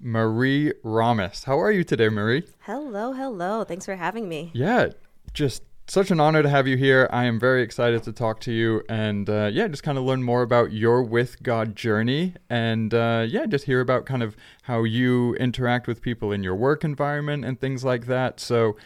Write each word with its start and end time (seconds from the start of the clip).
Marie 0.00 0.72
Ramas. 0.82 1.44
How 1.44 1.60
are 1.60 1.70
you 1.70 1.84
today, 1.84 2.08
Marie? 2.08 2.44
Hello, 2.60 3.12
hello. 3.12 3.64
Thanks 3.64 3.84
for 3.84 3.96
having 3.96 4.28
me. 4.28 4.50
Yeah, 4.54 4.88
just 5.34 5.62
such 5.86 6.10
an 6.10 6.20
honor 6.20 6.42
to 6.42 6.48
have 6.48 6.66
you 6.66 6.76
here. 6.76 7.08
I 7.12 7.24
am 7.24 7.40
very 7.40 7.62
excited 7.62 8.02
to 8.04 8.12
talk 8.12 8.40
to 8.40 8.52
you 8.52 8.82
and 8.88 9.28
uh, 9.28 9.50
yeah, 9.52 9.66
just 9.68 9.82
kind 9.82 9.98
of 9.98 10.04
learn 10.04 10.22
more 10.22 10.42
about 10.42 10.72
your 10.72 11.02
with 11.02 11.42
God 11.42 11.74
journey 11.74 12.34
and 12.48 12.94
uh, 12.94 13.26
yeah, 13.28 13.46
just 13.46 13.64
hear 13.64 13.80
about 13.80 14.06
kind 14.06 14.22
of 14.22 14.36
how 14.62 14.84
you 14.84 15.34
interact 15.34 15.86
with 15.86 16.00
people 16.00 16.32
in 16.32 16.42
your 16.42 16.54
work 16.54 16.84
environment 16.84 17.44
and 17.44 17.60
things 17.60 17.84
like 17.84 18.06
that. 18.06 18.40
So, 18.40 18.76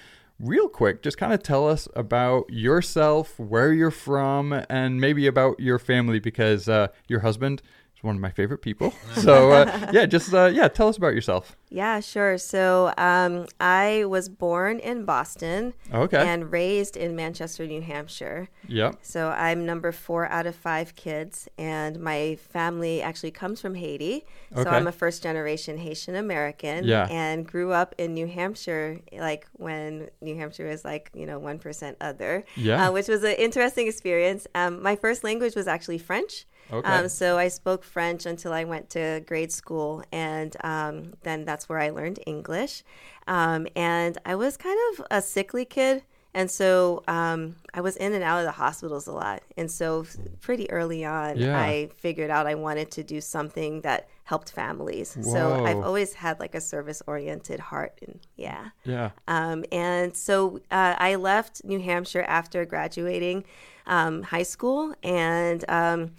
real 0.41 0.69
quick, 0.69 1.03
just 1.03 1.19
kind 1.19 1.33
of 1.33 1.43
tell 1.43 1.69
us 1.69 1.87
about 1.95 2.51
yourself, 2.51 3.39
where 3.39 3.73
you're 3.73 3.91
from, 3.91 4.53
and 4.69 5.01
maybe 5.01 5.27
about 5.27 5.61
your 5.61 5.79
family 5.79 6.19
because 6.19 6.69
uh, 6.69 6.89
your 7.07 7.21
husband 7.21 7.63
one 8.05 8.15
of 8.17 8.21
my 8.21 8.31
favorite 8.31 8.59
people. 8.63 8.93
So 9.15 9.53
uh, 9.53 9.91
yeah, 9.93 10.07
just 10.07 10.35
uh, 10.35 10.47
yeah, 10.53 10.69
tell 10.69 10.89
us 10.89 10.97
about 10.99 11.15
yourself. 11.15 11.57
Yeah, 11.71 12.01
sure. 12.01 12.37
So 12.39 12.93
um, 12.99 13.47
I 13.61 14.05
was 14.07 14.29
born 14.29 14.79
in 14.81 15.05
Boston 15.05 15.73
Okay. 15.93 16.19
and 16.19 16.53
raised 16.53 16.97
in 16.97 17.17
Manchester, 17.17 17.67
New 17.67 17.81
Hampshire. 17.81 18.49
Yep. 18.69 18.99
So 19.03 19.31
I'm 19.31 19.65
number 19.65 19.91
four 19.93 20.27
out 20.31 20.47
of 20.47 20.55
five 20.55 20.95
kids, 20.95 21.49
and 21.59 21.99
my 22.01 22.37
family 22.37 23.03
actually 23.03 23.31
comes 23.31 23.61
from 23.61 23.75
Haiti. 23.77 24.25
So 24.55 24.61
Okay. 24.63 24.71
I'm 24.71 24.87
a 24.87 24.93
first 24.93 25.23
generation 25.23 25.79
Haitian 25.79 26.17
American. 26.17 26.85
Yeah. 26.85 27.09
And 27.11 27.47
grew 27.47 27.73
up 27.73 27.95
in 27.99 28.15
New 28.15 28.27
Hampshire, 28.27 29.01
like 29.13 29.47
when 29.55 30.11
New 30.21 30.37
Hampshire 30.37 30.69
is 30.69 30.85
like, 30.85 31.11
you 31.15 31.25
know, 31.27 31.41
1% 31.41 31.97
other. 32.01 32.45
Yeah. 32.57 32.89
Uh, 32.89 32.93
which 32.93 33.09
was 33.09 33.23
an 33.25 33.37
interesting 33.39 33.87
experience. 33.89 34.47
Um, 34.55 34.83
my 34.83 34.97
first 34.97 35.25
language 35.25 35.55
was 35.57 35.67
actually 35.67 35.99
French. 35.99 36.47
Okay. 36.73 36.89
Um, 36.89 37.09
so 37.09 37.39
I 37.39 37.49
spoke 37.49 37.85
French 37.85 38.27
until 38.27 38.53
I 38.53 38.65
went 38.65 38.91
to 38.91 39.23
grade 39.27 39.53
school, 39.53 40.03
and 40.13 40.57
um, 40.65 41.15
then 41.23 41.45
that's 41.45 41.69
where 41.69 41.79
I 41.79 41.91
learned 41.91 42.21
English. 42.27 42.83
Um, 43.27 43.67
and 43.77 44.19
I 44.25 44.35
was 44.35 44.57
kind 44.57 44.79
of 44.93 45.07
a 45.11 45.23
sickly 45.23 45.65
kid, 45.65 46.03
and 46.33 46.51
so 46.51 47.05
um, 47.07 47.57
I 47.73 47.81
was 47.81 47.97
in 47.97 48.13
and 48.13 48.25
out 48.25 48.39
of 48.41 48.45
the 48.45 48.53
hospitals 48.53 49.07
a 49.07 49.13
lot. 49.13 49.43
And 49.57 49.71
so 49.71 50.05
pretty 50.41 50.69
early 50.71 51.05
on, 51.05 51.37
Yeah. 51.37 51.59
I 51.59 51.91
figured 51.97 52.29
out 52.31 52.47
I 52.47 52.57
wanted 52.57 52.91
to 52.93 53.05
do 53.05 53.21
something 53.21 53.83
that 53.83 54.09
helped 54.25 54.51
families. 54.51 55.17
So 55.21 55.65
I've 55.65 55.85
always 55.85 56.15
had 56.15 56.41
like 56.41 56.55
a 56.55 56.61
service-oriented 56.61 57.61
heart, 57.61 57.99
and 58.05 58.19
yeah. 58.37 58.71
Yeah. 58.85 59.11
Um, 59.29 59.65
and 59.71 60.17
so 60.17 60.61
uh, 60.71 60.97
I 60.99 61.17
left 61.17 61.63
New 61.63 61.79
Hampshire 61.79 62.25
after 62.27 62.65
graduating 62.65 63.45
um, 63.87 64.23
high 64.23 64.43
school 64.45 64.95
and 65.03 65.65
um, 65.69 66.13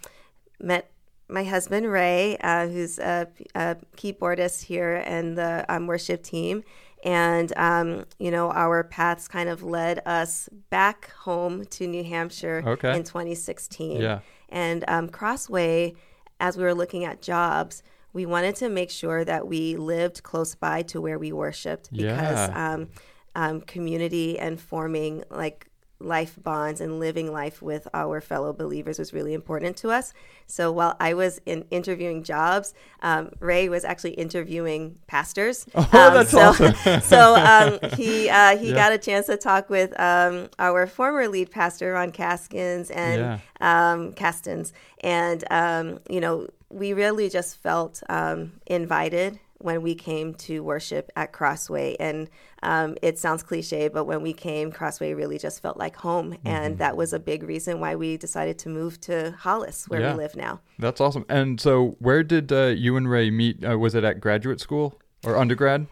met 0.60 0.90
my 1.28 1.42
husband 1.44 1.90
Ray, 1.90 2.36
uh, 2.38 2.68
who's 2.68 2.98
a, 2.98 3.28
a 3.54 3.76
keyboardist 3.96 4.62
here 4.64 4.96
in 4.96 5.34
the 5.34 5.64
um, 5.68 5.86
worship 5.86 6.22
team. 6.22 6.62
And, 7.04 7.52
um, 7.56 8.04
you 8.18 8.30
know, 8.30 8.50
our 8.50 8.82
paths 8.84 9.28
kind 9.28 9.48
of 9.48 9.62
led 9.62 10.02
us 10.06 10.48
back 10.70 11.10
home 11.12 11.64
to 11.66 11.86
New 11.86 12.02
Hampshire 12.04 12.62
Okay. 12.66 12.96
in 12.96 13.04
2016. 13.04 14.00
Yeah. 14.00 14.20
And 14.48 14.84
um, 14.88 15.08
Crossway, 15.08 15.94
as 16.40 16.56
we 16.56 16.62
were 16.64 16.74
looking 16.74 17.04
at 17.04 17.22
jobs, 17.22 17.82
we 18.12 18.24
wanted 18.24 18.56
to 18.56 18.68
make 18.68 18.90
sure 18.90 19.24
that 19.24 19.46
we 19.46 19.76
lived 19.76 20.22
close 20.22 20.54
by 20.54 20.82
to 20.82 21.00
where 21.00 21.18
we 21.18 21.32
worshiped 21.32 21.90
because 21.92 22.48
Yeah. 22.48 22.74
um, 22.74 22.88
um, 23.34 23.60
community 23.60 24.38
and 24.38 24.58
forming 24.60 25.22
like 25.30 25.68
life 25.98 26.38
bonds 26.42 26.80
and 26.80 27.00
living 27.00 27.32
life 27.32 27.62
with 27.62 27.88
our 27.94 28.20
fellow 28.20 28.52
believers 28.52 28.98
was 28.98 29.12
really 29.12 29.32
important 29.32 29.76
to 29.78 29.90
us. 29.90 30.12
So 30.46 30.70
while 30.70 30.96
I 31.00 31.14
was 31.14 31.40
in 31.46 31.64
interviewing 31.70 32.22
jobs, 32.22 32.74
um, 33.02 33.30
Ray 33.40 33.68
was 33.68 33.84
actually 33.84 34.12
interviewing 34.12 34.98
pastors. 35.06 35.66
Oh, 35.74 36.10
that's 36.12 36.30
so, 36.30 36.40
awesome. 36.40 36.74
so 37.02 37.36
um, 37.36 37.78
he 37.96 38.28
uh, 38.28 38.56
he 38.58 38.70
Yeah. 38.70 38.74
got 38.74 38.92
a 38.92 38.98
chance 38.98 39.26
to 39.26 39.36
talk 39.36 39.70
with 39.70 39.98
um, 39.98 40.48
our 40.58 40.86
former 40.86 41.28
lead 41.28 41.50
pastor 41.50 41.92
Ron 41.94 42.12
Caskins 42.12 42.90
and 42.90 43.40
um, 43.60 44.12
Castins, 44.12 44.72
and 45.00 45.44
um, 45.50 45.98
you 46.10 46.20
know 46.20 46.46
we 46.68 46.92
really 46.92 47.28
just 47.28 47.56
felt 47.56 48.02
um, 48.08 48.52
invited 48.66 49.38
when 49.58 49.82
we 49.82 49.94
came 49.94 50.34
to 50.34 50.62
worship 50.62 51.10
at 51.16 51.32
Crossway. 51.32 51.96
And 51.98 52.28
um, 52.62 52.96
it 53.02 53.18
sounds 53.18 53.42
cliche, 53.42 53.88
but 53.88 54.04
when 54.04 54.22
we 54.22 54.32
came, 54.32 54.70
Crossway 54.70 55.14
really 55.14 55.38
just 55.38 55.62
felt 55.62 55.76
like 55.76 55.96
home. 55.96 56.32
Mm-hmm. 56.32 56.46
And 56.48 56.78
that 56.78 56.96
was 56.96 57.12
a 57.12 57.18
big 57.18 57.42
reason 57.42 57.80
why 57.80 57.96
we 57.96 58.16
decided 58.16 58.58
to 58.60 58.68
move 58.68 59.00
to 59.02 59.32
Hollis, 59.38 59.88
where 59.88 60.00
Yeah. 60.00 60.12
we 60.12 60.18
live 60.18 60.36
now. 60.36 60.60
That's 60.78 61.00
awesome. 61.00 61.24
And 61.28 61.60
so, 61.60 61.96
where 61.98 62.22
did 62.22 62.52
uh, 62.52 62.66
you 62.66 62.96
and 62.96 63.08
Ray 63.10 63.30
meet? 63.30 63.64
Uh, 63.64 63.78
was 63.78 63.94
it 63.94 64.04
at 64.04 64.20
graduate 64.20 64.60
school 64.60 65.00
or 65.24 65.36
undergrad? 65.36 65.86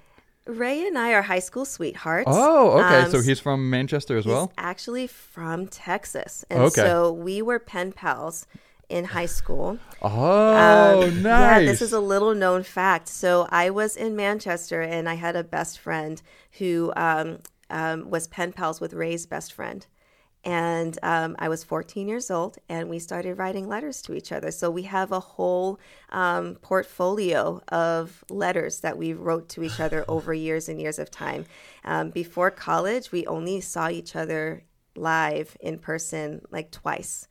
Ray 0.47 0.87
and 0.87 0.99
I 0.99 1.13
are 1.15 1.23
high 1.23 1.39
school 1.39 1.65
sweethearts. 1.65 2.29
Oh, 2.31 2.73
okay. 2.79 3.01
Um, 3.05 3.11
so 3.11 3.23
he's 3.23 3.41
from 3.41 3.71
Manchester 3.71 4.19
as 4.19 4.25
He's 4.27 4.31
well. 4.33 4.53
actually 4.59 5.07
from 5.07 5.67
Texas. 5.69 6.45
And 6.51 6.61
Okay. 6.65 6.83
so 6.83 7.11
we 7.11 7.41
were 7.41 7.59
pen 7.59 7.93
pals 7.93 8.47
in 8.89 9.05
high 9.06 9.27
school. 9.27 9.78
Oh, 10.03 11.03
Um, 11.03 11.22
nice. 11.22 11.25
Yeah, 11.25 11.61
this 11.61 11.83
is 11.83 11.93
a 11.93 12.00
little 12.00 12.34
known 12.34 12.62
fact. 12.62 13.09
So 13.09 13.47
I 13.50 13.71
was 13.71 13.97
in 13.97 14.17
Manchester 14.17 14.83
and 14.83 15.09
I 15.09 15.15
had 15.15 15.37
a 15.37 15.45
best 15.45 15.78
friend 15.78 16.21
who 16.59 16.93
um, 16.97 17.39
um, 17.71 18.11
was 18.11 18.27
pen 18.28 18.53
pals 18.53 18.81
with 18.81 18.93
Ray's 18.95 19.27
best 19.27 19.53
friend. 19.53 19.87
And 20.47 20.99
um, 21.03 21.37
I 21.39 21.49
was 21.49 21.65
14 21.65 22.06
years 22.06 22.31
old, 22.31 22.59
and 22.69 22.91
we 22.91 22.99
started 22.99 23.39
writing 23.39 23.67
letters 23.67 24.03
to 24.03 24.15
each 24.15 24.31
other. 24.31 24.50
So 24.50 24.71
we 24.71 24.83
have 24.83 25.11
a 25.11 25.21
whole 25.21 25.81
um, 26.11 26.56
portfolio 26.56 27.62
of 27.69 28.22
letters 28.28 28.81
that 28.81 28.99
we 28.99 29.15
wrote 29.15 29.49
to 29.51 29.62
each 29.62 29.81
other 29.81 30.05
over 30.06 30.34
years 30.47 30.69
and 30.69 30.78
years 30.78 30.99
of 30.99 31.11
time. 31.11 31.47
Um, 31.83 32.11
before 32.11 32.51
college, 32.51 33.11
we 33.11 33.27
only 33.27 33.62
saw 33.62 33.89
each 33.89 34.15
other 34.15 34.65
live 34.97 35.56
in 35.61 35.78
person 35.78 36.43
like 36.51 36.71
twice 36.71 37.27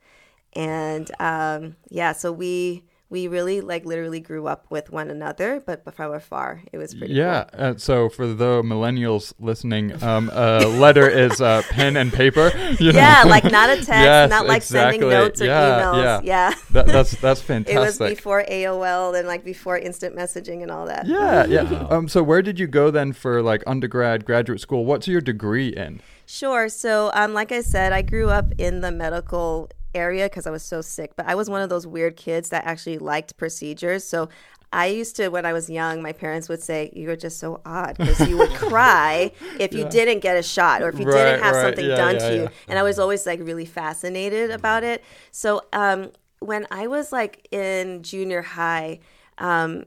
and 0.56 1.10
um, 1.20 1.76
yeah, 1.90 2.12
so 2.12 2.32
we 2.32 2.84
we 3.10 3.28
really 3.28 3.60
like 3.60 3.84
literally 3.84 4.18
grew 4.18 4.48
up 4.48 4.66
with 4.70 4.90
one 4.90 5.08
another, 5.08 5.62
but 5.64 5.84
from 5.94 6.12
afar. 6.12 6.62
It 6.72 6.78
was 6.78 6.94
pretty. 6.94 7.14
Yeah. 7.14 7.44
cool. 7.52 7.64
Uh, 7.64 7.74
so 7.76 8.08
for 8.08 8.26
the 8.26 8.60
millennials 8.62 9.32
listening, 9.38 10.02
um, 10.02 10.30
a 10.32 10.66
letter 10.66 11.08
is 11.08 11.40
uh, 11.40 11.62
pen 11.70 11.96
and 11.96 12.12
paper. 12.12 12.50
you 12.80 12.92
know? 12.92 12.98
Yeah, 12.98 13.22
like 13.24 13.44
not 13.44 13.70
a 13.70 13.76
text, 13.76 13.88
Yes, 13.90 14.30
not 14.30 14.46
like 14.46 14.62
sending 14.62 15.00
notes 15.02 15.40
or 15.40 15.44
Yeah, 15.44 15.80
emails. 15.82 16.02
yeah. 16.02 16.20
Yeah. 16.24 16.54
That, 16.72 16.86
that's 16.86 17.12
that's 17.20 17.40
fantastic. 17.40 17.76
It 17.76 17.86
was 17.86 17.98
before 17.98 18.44
AOL 18.50 19.16
and 19.16 19.28
like 19.28 19.44
before 19.44 19.78
instant 19.78 20.16
messaging 20.16 20.62
and 20.62 20.70
all 20.72 20.86
that. 20.86 21.06
Yeah, 21.06 21.46
yeah. 21.46 21.86
Um, 21.90 22.08
so 22.08 22.22
where 22.22 22.42
did 22.42 22.58
you 22.58 22.66
go 22.66 22.90
then 22.90 23.12
for 23.12 23.42
like 23.42 23.62
undergrad, 23.66 24.24
graduate 24.24 24.60
school? 24.60 24.84
What's 24.86 25.06
your 25.06 25.20
degree 25.20 25.68
in? 25.68 26.00
Sure. 26.26 26.68
So, 26.68 27.10
um, 27.14 27.34
like 27.34 27.52
I 27.52 27.60
said, 27.60 27.92
I 27.92 28.02
grew 28.02 28.30
up 28.30 28.46
in 28.58 28.80
the 28.80 28.90
medical 28.90 29.70
area 29.94 30.26
because 30.26 30.46
I 30.46 30.50
was 30.50 30.62
so 30.64 30.80
sick, 30.80 31.14
but 31.16 31.26
I 31.26 31.34
was 31.34 31.48
one 31.50 31.62
of 31.62 31.68
those 31.70 31.86
weird 31.86 32.16
kids 32.16 32.48
that 32.50 32.64
actually 32.64 32.98
liked 32.98 33.36
procedures. 33.36 34.04
So, 34.04 34.28
I 34.72 34.86
used 34.86 35.14
to, 35.16 35.28
when 35.28 35.46
I 35.46 35.52
was 35.52 35.70
young, 35.70 36.02
my 36.02 36.12
parents 36.12 36.48
would 36.48 36.60
say, 36.60 36.90
You 36.94 37.06
were 37.08 37.16
just 37.16 37.38
so 37.38 37.60
odd 37.64 37.96
because 37.96 38.26
you 38.26 38.36
would 38.38 38.54
cry 38.54 39.30
if 39.54 39.72
you 39.72 39.84
didn't 39.84 40.18
get 40.20 40.36
a 40.36 40.42
shot 40.42 40.82
or 40.82 40.88
if 40.88 40.98
you 40.98 41.04
Right, 41.04 41.14
didn't 41.14 41.38
have 41.38 41.54
right. 41.54 41.62
something 41.62 41.86
Yeah, 41.86 41.96
done 41.96 42.14
yeah, 42.14 42.18
to 42.18 42.34
you. 42.34 42.48
And 42.68 42.78
I 42.78 42.82
was 42.82 42.98
always 42.98 43.24
like 43.24 43.38
really 43.40 43.66
fascinated 43.66 44.50
about 44.50 44.82
it. 44.82 45.04
So, 45.30 45.62
um, 45.72 46.10
when 46.40 46.66
I 46.70 46.88
was 46.88 47.12
like 47.12 47.46
in 47.52 48.02
junior 48.02 48.42
high, 48.42 48.98
um, 49.38 49.84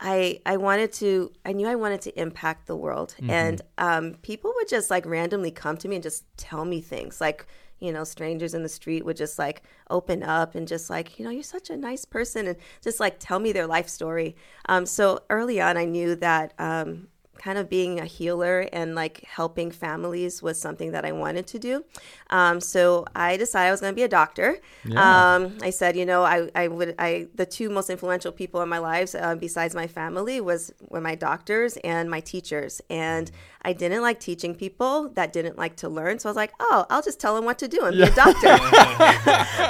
I 0.00 0.40
I 0.46 0.56
wanted 0.56 0.92
to 0.94 1.30
I 1.44 1.52
knew 1.52 1.68
I 1.68 1.76
wanted 1.76 2.00
to 2.02 2.20
impact 2.20 2.66
the 2.66 2.76
world 2.76 3.14
and 3.28 3.62
um, 3.78 4.14
people 4.22 4.52
would 4.56 4.68
just 4.68 4.90
like 4.90 5.06
randomly 5.06 5.50
come 5.52 5.76
to 5.76 5.88
me 5.88 5.96
and 5.96 6.02
just 6.02 6.24
tell 6.36 6.64
me 6.64 6.80
things 6.80 7.20
like 7.20 7.46
you 7.82 7.92
know 7.92 8.04
strangers 8.04 8.54
in 8.54 8.62
the 8.62 8.68
street 8.68 9.04
would 9.04 9.16
just 9.16 9.38
like 9.38 9.62
open 9.90 10.22
up 10.22 10.54
and 10.54 10.68
just 10.68 10.88
like 10.88 11.18
you 11.18 11.24
know 11.24 11.30
you're 11.30 11.42
such 11.42 11.68
a 11.68 11.76
nice 11.76 12.04
person 12.04 12.46
and 12.46 12.56
just 12.80 13.00
like 13.00 13.16
tell 13.18 13.40
me 13.40 13.52
their 13.52 13.66
life 13.66 13.88
story. 13.88 14.36
Um, 14.66 14.86
so 14.86 15.20
early 15.28 15.60
on 15.60 15.76
I 15.76 15.84
knew 15.84 16.14
that 16.16 16.54
um, 16.58 17.08
kind 17.42 17.58
of 17.58 17.68
being 17.68 17.98
a 17.98 18.04
healer 18.04 18.68
and 18.72 18.94
like 18.94 19.16
helping 19.24 19.70
families 19.72 20.40
was 20.42 20.60
something 20.60 20.92
that 20.92 21.04
I 21.04 21.10
wanted 21.10 21.44
to 21.48 21.58
do. 21.58 21.84
Um, 22.30 22.60
so 22.60 23.04
I 23.16 23.36
decided 23.36 23.68
I 23.68 23.70
was 23.72 23.80
going 23.80 23.92
to 23.92 23.96
be 23.96 24.04
a 24.04 24.08
doctor. 24.08 24.58
Yeah. 24.84 25.34
Um, 25.34 25.58
I 25.60 25.70
said, 25.70 25.96
you 25.96 26.06
know, 26.06 26.22
I, 26.22 26.48
I 26.54 26.68
would, 26.68 26.94
I, 27.00 27.26
the 27.34 27.44
two 27.44 27.68
most 27.68 27.90
influential 27.90 28.30
people 28.30 28.62
in 28.62 28.68
my 28.68 28.78
lives, 28.78 29.14
uh, 29.16 29.34
besides 29.34 29.74
my 29.74 29.88
family, 29.88 30.40
was 30.40 30.72
were 30.88 31.00
my 31.00 31.16
doctors 31.16 31.76
and 31.78 32.08
my 32.08 32.20
teachers. 32.20 32.80
And 32.88 33.30
I 33.62 33.72
didn't 33.72 34.02
like 34.02 34.20
teaching 34.20 34.54
people 34.54 35.08
that 35.10 35.32
didn't 35.32 35.58
like 35.58 35.74
to 35.76 35.88
learn. 35.88 36.20
So 36.20 36.28
I 36.28 36.30
was 36.30 36.36
like, 36.36 36.52
oh, 36.60 36.86
I'll 36.90 37.02
just 37.02 37.18
tell 37.18 37.34
them 37.34 37.44
what 37.44 37.58
to 37.58 37.66
do 37.68 37.84
and 37.84 37.96
be 37.96 38.02
a 38.04 38.14
doctor. 38.14 38.48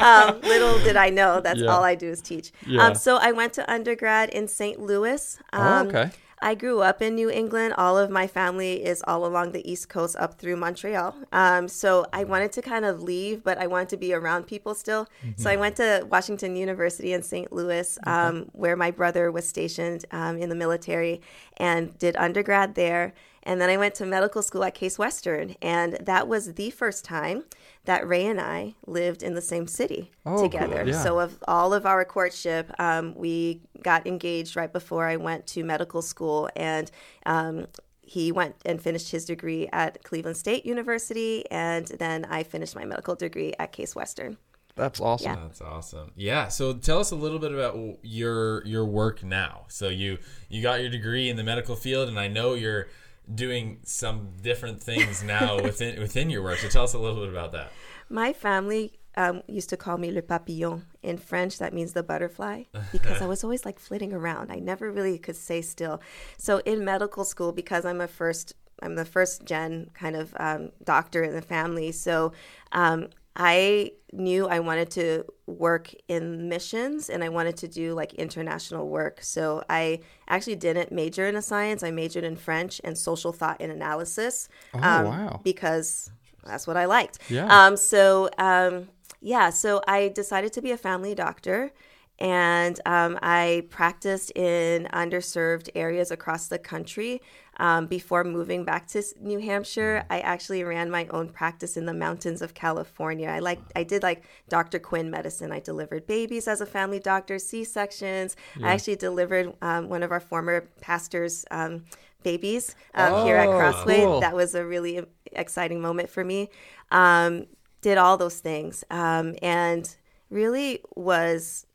um, 0.05 0.41
little 0.43 0.79
did 0.85 0.97
I 0.97 1.11
know 1.11 1.41
that's 1.41 1.61
Yeah. 1.61 1.71
all 1.71 1.83
I 1.85 1.95
do 1.95 2.09
is 2.09 2.21
teach. 2.21 2.53
Yeah. 2.67 2.87
Um, 2.87 2.95
so 2.95 3.17
I 3.17 3.33
went 3.33 3.53
to 3.55 3.71
undergrad 3.73 4.29
in 4.31 4.47
St. 4.49 4.81
Louis. 4.81 5.39
Oh, 5.53 5.61
Um, 5.63 5.89
okay. 5.89 6.11
I 6.43 6.57
grew 6.57 6.83
up 6.83 7.01
in 7.01 7.15
New 7.15 7.31
England. 7.31 7.75
All 7.79 7.97
of 7.97 8.11
my 8.11 8.27
family 8.27 8.85
is 8.85 9.03
all 9.07 9.25
along 9.25 9.53
the 9.53 9.71
East 9.71 9.89
Coast 9.89 10.17
up 10.17 10.39
through 10.39 10.57
Montreal. 10.57 11.15
Um, 11.33 11.69
so 11.69 12.05
I 12.13 12.25
wanted 12.25 12.51
to 12.53 12.63
kind 12.63 12.85
of 12.85 13.01
leave, 13.01 13.45
but 13.45 13.59
I 13.59 13.69
wanted 13.69 13.89
to 13.91 13.97
be 13.97 14.13
around 14.13 14.49
people 14.49 14.75
still. 14.75 15.07
So 15.37 15.49
I 15.49 15.57
went 15.57 15.77
to 15.77 16.07
Washington 16.11 16.57
University 16.57 17.13
in 17.13 17.23
St. 17.23 17.53
Louis, 17.53 17.97
um, 18.07 18.51
where 18.53 18.77
my 18.77 18.91
brother 18.91 19.31
was 19.31 19.49
stationed 19.49 20.05
um, 20.11 20.37
in 20.37 20.49
the 20.49 20.57
military 20.57 21.21
and 21.59 21.97
did 21.99 22.17
undergrad 22.17 22.75
there. 22.75 23.15
And 23.45 23.61
then 23.61 23.71
I 23.71 23.77
went 23.77 23.95
to 23.97 24.07
medical 24.07 24.43
school 24.43 24.65
at 24.65 24.75
Case 24.75 24.99
Western. 24.99 25.55
And 25.63 25.95
that 25.95 26.27
was 26.27 26.55
the 26.55 26.71
first 26.71 27.05
time 27.05 27.45
that 27.85 28.07
Ray 28.07 28.27
and 28.27 28.41
I 28.41 28.75
lived 28.87 29.23
in 29.23 29.35
the 29.35 29.41
same 29.43 29.67
city 29.67 30.11
Oh, 30.25 30.37
cool. 30.37 30.43
together. 30.43 30.85
Yeah. 30.87 31.03
So 31.03 31.19
of 31.19 31.43
all 31.49 31.75
of 31.75 31.85
our 31.85 32.05
courtship, 32.05 32.71
um, 32.79 33.15
we 33.17 33.61
got 33.83 34.07
engaged 34.07 34.55
right 34.57 34.73
before 34.73 35.07
I 35.07 35.17
went 35.17 35.47
to 35.49 35.65
medical 35.65 36.01
school, 36.03 36.49
and 36.55 36.91
um, 37.27 37.67
he 38.03 38.31
went 38.31 38.55
and 38.65 38.81
finished 38.81 39.11
his 39.11 39.25
degree 39.25 39.69
at 39.73 40.03
Cleveland 40.05 40.37
State 40.37 40.65
University, 40.65 41.45
and 41.51 41.87
then 41.87 42.25
I 42.27 42.43
finished 42.45 42.77
my 42.77 42.85
medical 42.85 43.15
degree 43.17 43.53
at 43.59 43.73
Case 43.73 43.97
Western. 43.97 44.37
That's 44.75 45.01
awesome. 45.01 45.33
Yeah. 45.33 45.43
That's 45.43 45.61
awesome. 45.61 46.13
Yeah. 46.17 46.49
So 46.49 46.73
tell 46.75 46.99
us 46.99 47.11
a 47.11 47.17
little 47.17 47.39
bit 47.39 47.53
about 47.53 47.77
your 48.03 48.65
your 48.65 48.85
work 48.87 49.23
now. 49.23 49.67
So 49.69 49.89
you 49.91 50.19
you 50.49 50.63
got 50.63 50.81
your 50.81 50.89
degree 50.89 51.29
in 51.29 51.37
the 51.37 51.43
medical 51.45 51.77
field, 51.77 52.09
and 52.09 52.19
I 52.19 52.29
know 52.29 52.55
you're 52.55 52.87
doing 53.33 53.79
some 53.85 54.33
different 54.43 54.83
things 54.83 55.23
now 55.23 55.61
within 55.63 56.01
within 56.01 56.31
your 56.31 56.43
work. 56.43 56.59
So 56.59 56.69
tell 56.69 56.85
us 56.85 56.95
a 56.95 56.99
little 56.99 57.21
bit 57.21 57.31
about 57.31 57.53
that. 57.53 57.73
My 58.09 58.33
family 58.33 58.99
um, 59.17 59.43
used 59.47 59.69
to 59.71 59.77
call 59.77 59.99
me 59.99 60.11
le 60.11 60.23
papillon. 60.23 60.87
In 61.03 61.19
French, 61.19 61.59
that 61.59 61.75
means 61.75 61.93
the 61.93 62.03
butterfly 62.03 62.65
because 62.93 63.21
I 63.21 63.27
was 63.33 63.45
always 63.45 63.65
like 63.65 63.79
flitting 63.79 64.13
around. 64.13 64.51
I 64.51 64.57
never 64.57 64.91
really 64.91 65.19
could 65.19 65.37
stay 65.37 65.63
still. 65.63 66.01
So 66.39 66.59
in 66.59 66.85
medical 66.85 67.25
school, 67.25 67.53
because 67.53 67.85
I'm 67.85 68.01
a 68.01 68.09
first, 68.09 68.55
I'm 68.83 68.95
the 68.95 69.05
first 69.05 69.45
gen 69.45 69.91
kind 69.95 70.17
of 70.17 70.35
um, 70.39 70.71
doctor 70.85 71.23
in 71.23 71.35
the 71.35 71.43
family. 71.43 71.93
So 71.93 72.33
um, 72.73 73.09
I 73.35 73.93
knew 74.13 74.47
I 74.47 74.61
wanted 74.61 74.91
to 74.93 75.25
work 75.47 75.95
in 76.07 76.49
missions 76.49 77.09
and 77.09 77.25
I 77.25 77.31
wanted 77.31 77.57
to 77.59 77.69
do 77.69 77.95
like 77.95 78.13
international 78.15 78.89
work. 78.89 79.21
So 79.23 79.63
I 79.71 80.01
actually 80.29 80.57
didn't 80.57 80.93
major 80.93 81.27
in 81.27 81.37
a 81.37 81.43
science. 81.43 81.83
I 81.83 81.91
majored 81.91 82.25
in 82.25 82.37
French 82.37 82.81
and 82.85 82.97
social 82.97 83.33
thought 83.33 83.57
and 83.61 83.73
analysis. 83.73 84.49
Oh, 84.75 84.81
um, 84.83 85.05
wow. 85.07 85.41
Because 85.43 86.11
that's 86.45 86.67
what 86.67 86.77
I 86.77 86.85
liked. 86.85 87.19
Yeah. 87.31 87.47
Um, 87.47 87.77
so 87.77 88.29
um, 88.39 88.89
yeah, 89.23 89.51
so 89.51 89.81
I 89.87 90.09
decided 90.09 90.53
to 90.55 90.63
be 90.63 90.73
a 90.73 90.77
family 90.77 91.15
doctor, 91.15 91.73
and 92.19 92.79
um, 92.85 93.19
I 93.23 93.67
practiced 93.71 94.33
in 94.33 94.89
underserved 94.93 95.71
areas 95.75 96.11
across 96.11 96.49
the 96.49 96.59
country. 96.59 97.23
Um, 97.59 97.87
before 97.87 98.25
moving 98.25 98.65
back 98.65 98.87
to 98.89 99.03
New 99.21 99.39
Hampshire, 99.39 100.05
I 100.09 100.21
actually 100.21 100.65
ran 100.65 100.91
my 100.91 101.07
own 101.09 101.29
practice 101.29 101.77
in 101.77 101.85
the 101.85 101.93
mountains 101.93 102.41
of 102.41 102.55
California. 102.55 103.29
I 103.29 103.41
like 103.41 103.61
I 103.77 103.83
did 103.83 104.03
like 104.03 104.25
Dr. 104.49 104.79
Quinn 104.79 105.11
medicine. 105.11 105.53
I 105.53 105.61
delivered 105.61 106.07
babies 106.07 106.49
as 106.49 106.61
a 106.63 106.67
family 106.67 106.99
doctor, 106.99 107.39
C 107.39 107.63
sections. 107.65 108.37
I 108.63 108.73
actually 108.73 108.97
delivered 108.97 109.53
um, 109.61 109.89
one 109.91 110.03
of 110.03 110.11
our 110.13 110.21
former 110.21 110.63
pastors' 110.81 111.45
um, 111.51 111.85
babies 112.23 112.75
um, 112.95 113.27
here 113.27 113.37
at 113.37 113.49
Oh, 113.49 113.59
Crossway. 113.59 114.01
cool. 114.01 114.21
That 114.21 114.35
was 114.35 114.55
a 114.55 114.65
really 114.65 115.05
exciting 115.33 115.81
moment 115.81 116.09
for 116.09 116.25
me. 116.25 116.49
Um, 116.91 117.47
did 117.83 117.99
all 117.99 118.17
those 118.17 118.39
things 118.41 118.83
um, 118.91 119.35
and 119.43 119.95
really 120.31 120.81
was 120.97 121.67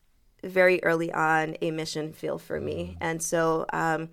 very 0.44 0.84
early 0.84 1.12
on 1.12 1.56
a 1.62 1.70
mission 1.72 2.14
field 2.14 2.42
for 2.42 2.60
me. 2.62 2.98
And 3.02 3.22
so 3.22 3.66
um, 3.74 4.10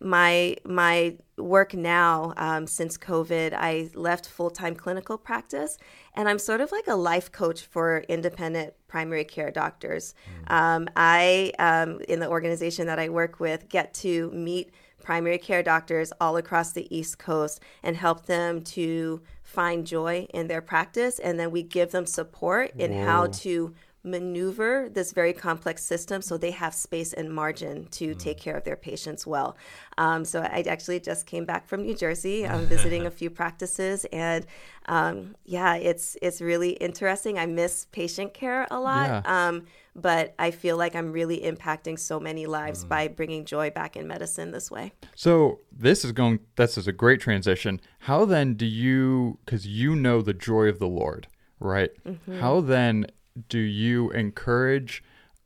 my 0.00 0.56
my 0.64 1.16
work 1.38 1.74
now 1.74 2.32
um, 2.36 2.66
since 2.66 2.96
COVID, 2.96 3.52
I 3.52 3.90
left 3.94 4.26
full 4.28 4.50
time 4.50 4.74
clinical 4.74 5.18
practice, 5.18 5.78
and 6.14 6.28
I'm 6.28 6.38
sort 6.38 6.60
of 6.60 6.72
like 6.72 6.86
a 6.86 6.94
life 6.94 7.32
coach 7.32 7.62
for 7.62 8.00
independent 8.08 8.74
primary 8.88 9.24
care 9.24 9.50
doctors. 9.50 10.14
Um, 10.48 10.88
I 10.96 11.52
um, 11.58 12.00
in 12.08 12.20
the 12.20 12.28
organization 12.28 12.86
that 12.86 12.98
I 12.98 13.08
work 13.08 13.40
with 13.40 13.68
get 13.68 13.94
to 13.94 14.30
meet 14.32 14.70
primary 15.02 15.38
care 15.38 15.62
doctors 15.62 16.12
all 16.20 16.36
across 16.36 16.72
the 16.72 16.94
East 16.94 17.18
Coast 17.18 17.60
and 17.82 17.96
help 17.96 18.26
them 18.26 18.60
to 18.62 19.22
find 19.44 19.86
joy 19.86 20.26
in 20.34 20.48
their 20.48 20.60
practice, 20.60 21.18
and 21.18 21.38
then 21.38 21.50
we 21.50 21.62
give 21.62 21.92
them 21.92 22.06
support 22.06 22.72
in 22.76 22.92
how 22.92 23.26
to 23.28 23.72
maneuver 24.06 24.88
this 24.88 25.12
very 25.12 25.32
complex 25.32 25.84
system 25.84 26.22
so 26.22 26.38
they 26.38 26.52
have 26.52 26.72
space 26.72 27.12
and 27.12 27.32
margin 27.32 27.86
to 27.88 28.14
take 28.14 28.38
care 28.38 28.56
of 28.56 28.64
their 28.64 28.76
patients 28.76 29.26
well. 29.26 29.56
Um, 29.98 30.24
so 30.24 30.40
I 30.40 30.64
actually 30.68 31.00
just 31.00 31.26
came 31.26 31.44
back 31.44 31.66
from 31.66 31.82
New 31.82 31.94
Jersey. 31.94 32.46
I'm 32.46 32.66
visiting 32.76 33.06
a 33.06 33.10
few 33.10 33.30
practices, 33.30 34.06
and 34.12 34.46
um, 34.86 35.34
yeah, 35.44 35.74
it's 35.74 36.16
it's 36.22 36.40
really 36.40 36.70
interesting. 36.70 37.38
I 37.38 37.46
miss 37.46 37.86
patient 37.92 38.32
care 38.34 38.66
a 38.70 38.78
lot. 38.78 39.08
Yeah. 39.08 39.48
Um, 39.48 39.64
but 39.96 40.34
I 40.38 40.50
feel 40.50 40.76
like 40.76 40.94
I'm 40.94 41.10
really 41.10 41.40
impacting 41.40 41.98
so 41.98 42.20
many 42.20 42.46
lives 42.46 42.84
by 42.84 43.08
bringing 43.08 43.46
joy 43.46 43.70
back 43.70 43.96
in 43.96 44.06
medicine 44.06 44.50
this 44.50 44.70
way. 44.70 44.92
So 45.14 45.60
this 45.72 46.04
is 46.04 46.12
going. 46.12 46.40
This 46.56 46.76
is 46.76 46.86
a 46.86 46.92
great 46.92 47.20
transition. 47.20 47.80
How 48.00 48.26
then 48.26 48.54
do 48.54 48.66
you? 48.66 49.38
Because 49.44 49.66
you 49.66 49.96
know 49.96 50.20
the 50.20 50.34
joy 50.34 50.68
of 50.68 50.78
the 50.78 50.88
Lord, 50.88 51.28
right? 51.58 51.90
Mm-hmm. 52.04 52.40
How 52.40 52.60
then 52.60 53.06
do 53.48 53.58
you 53.58 54.10
encourage 54.10 55.02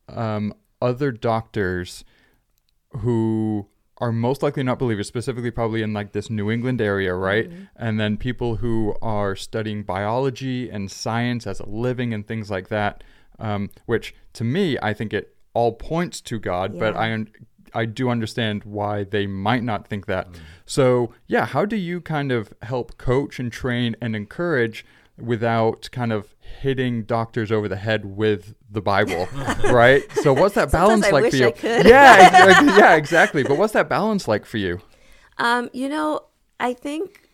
um, 0.08 0.52
other 0.80 1.12
doctors 1.12 2.04
who 2.98 3.66
are 3.98 4.12
most 4.12 4.42
likely 4.42 4.62
not 4.62 4.78
believers, 4.78 5.06
specifically 5.06 5.50
probably 5.50 5.82
in 5.82 5.92
like 5.92 6.12
this 6.12 6.30
New 6.30 6.50
England 6.50 6.80
area, 6.80 7.14
right? 7.14 7.50
And 7.76 8.00
then 8.00 8.16
people 8.16 8.56
who 8.56 8.94
are 9.02 9.36
studying 9.36 9.82
biology 9.82 10.70
and 10.70 10.90
science 10.90 11.46
as 11.46 11.60
a 11.60 11.68
living 11.68 12.14
and 12.14 12.26
things 12.26 12.50
like 12.50 12.68
that, 12.68 13.04
um, 13.38 13.70
which 13.86 14.14
to 14.34 14.44
me, 14.44 14.78
I 14.82 14.94
think 14.94 15.12
it 15.12 15.36
all 15.52 15.72
points 15.72 16.20
to 16.22 16.38
God, 16.38 16.78
but 16.78 16.96
I 16.96 17.12
un- 17.12 17.28
I 17.74 17.84
do 17.84 18.08
understand 18.08 18.64
why 18.64 19.04
they 19.04 19.26
might 19.26 19.62
not 19.62 19.86
think 19.86 20.06
that. 20.06 20.26
So, 20.66 21.12
yeah, 21.28 21.46
how 21.46 21.64
do 21.64 21.76
you 21.76 22.00
kind 22.00 22.32
of 22.32 22.52
help 22.62 22.98
coach 22.98 23.38
and 23.38 23.52
train 23.52 23.94
and 24.00 24.16
encourage 24.16 24.84
without 25.20 25.88
kind 25.92 26.12
of 26.12 26.34
hitting 26.60 27.04
doctors 27.04 27.52
over 27.52 27.68
the 27.68 27.76
head 27.76 28.04
with 28.04 28.54
the 28.70 28.80
Bible, 28.80 29.28
right? 29.64 30.02
So, 30.22 30.32
what's 30.32 30.54
that 30.54 30.70
balance 30.70 31.06
I 31.06 31.10
like 31.10 31.30
for 31.30 31.36
you? 31.36 31.52
Yeah, 31.62 32.26
exactly, 32.26 32.68
yeah, 32.76 32.94
exactly. 32.96 33.42
But 33.42 33.56
what's 33.58 33.72
that 33.72 33.88
balance 33.88 34.28
like 34.28 34.44
for 34.44 34.58
you? 34.58 34.80
Um, 35.38 35.70
you 35.72 35.88
know, 35.88 36.26
I 36.58 36.74
think 36.74 37.28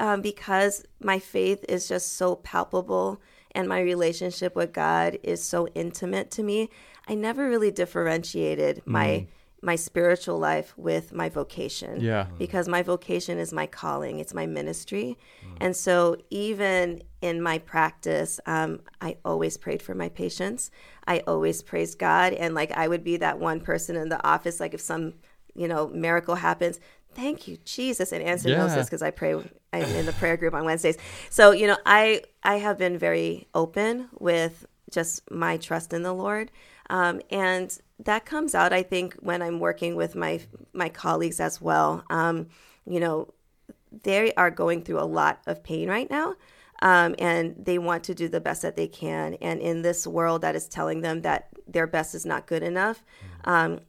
um, 0.00 0.22
because 0.22 0.84
my 1.00 1.18
faith 1.18 1.64
is 1.68 1.88
just 1.88 2.14
so 2.14 2.36
palpable 2.36 3.20
and 3.52 3.68
my 3.68 3.80
relationship 3.80 4.56
with 4.56 4.72
God 4.72 5.18
is 5.22 5.42
so 5.42 5.68
intimate 5.68 6.30
to 6.32 6.42
me, 6.42 6.70
I 7.06 7.14
never 7.14 7.48
really 7.48 7.70
differentiated 7.70 8.82
my 8.84 9.26
my 9.64 9.76
spiritual 9.76 10.38
life 10.38 10.74
with 10.76 11.12
my 11.12 11.28
vocation. 11.28 12.00
Yeah. 12.00 12.26
Because 12.38 12.68
my 12.68 12.82
vocation 12.82 13.38
is 13.38 13.52
my 13.52 13.66
calling, 13.66 14.20
it's 14.20 14.34
my 14.34 14.46
ministry. 14.46 15.16
And 15.60 15.74
so 15.74 16.16
even 16.30 17.02
in 17.22 17.40
my 17.40 17.58
practice, 17.58 18.40
um, 18.46 18.80
I 19.00 19.16
always 19.24 19.56
prayed 19.56 19.80
for 19.80 19.94
my 19.94 20.08
patients. 20.10 20.70
I 21.06 21.22
always 21.26 21.62
praised 21.62 21.98
God. 21.98 22.32
And 22.34 22.54
like 22.54 22.72
I 22.72 22.88
would 22.88 23.04
be 23.04 23.16
that 23.18 23.38
one 23.38 23.60
person 23.60 23.96
in 23.96 24.08
the 24.08 24.24
office, 24.26 24.60
like 24.60 24.74
if 24.74 24.80
some, 24.80 25.14
you 25.54 25.68
know, 25.68 25.88
miracle 25.88 26.34
happens, 26.34 26.80
thank 27.14 27.48
you, 27.48 27.56
Jesus. 27.64 28.12
And 28.12 28.22
Anson 28.22 28.52
knows 28.52 28.70
Yeah. 28.72 28.76
this 28.76 28.86
because 28.86 29.02
I 29.02 29.10
pray 29.10 29.34
I'm 29.72 29.82
in 29.82 30.06
the 30.06 30.12
prayer 30.12 30.36
group 30.36 30.54
on 30.54 30.64
Wednesdays. 30.64 30.98
So, 31.30 31.52
you 31.52 31.66
know, 31.66 31.78
I 31.86 32.22
I 32.42 32.56
have 32.56 32.76
been 32.78 32.98
very 32.98 33.48
open 33.54 34.08
with 34.18 34.66
just 34.90 35.28
my 35.30 35.56
trust 35.56 35.92
in 35.92 36.02
the 36.02 36.12
Lord. 36.12 36.50
Um, 36.90 37.20
and 37.30 37.76
that 38.00 38.24
comes 38.26 38.54
out, 38.54 38.72
I 38.72 38.82
think, 38.82 39.14
when 39.14 39.42
I'm 39.42 39.60
working 39.60 39.96
with 39.96 40.14
my 40.14 40.40
my 40.72 40.88
colleagues 40.88 41.40
as 41.40 41.60
well. 41.60 42.04
Um, 42.10 42.48
you 42.86 43.00
know, 43.00 43.32
they 44.02 44.32
are 44.34 44.50
going 44.50 44.82
through 44.82 45.00
a 45.00 45.04
lot 45.04 45.40
of 45.46 45.62
pain 45.62 45.88
right 45.88 46.10
now. 46.10 46.34
Um, 46.82 47.14
and 47.18 47.54
they 47.56 47.78
want 47.78 48.04
to 48.04 48.14
do 48.14 48.28
the 48.28 48.40
best 48.40 48.62
that 48.62 48.76
they 48.76 48.88
can. 48.88 49.34
And 49.34 49.60
in 49.60 49.82
this 49.82 50.06
world 50.06 50.42
that 50.42 50.56
is 50.56 50.68
telling 50.68 51.00
them 51.00 51.22
that 51.22 51.48
their 51.66 51.86
best 51.86 52.14
is 52.14 52.26
not 52.26 52.46
good 52.46 52.62
enough, 52.62 53.02
um, 53.44 53.80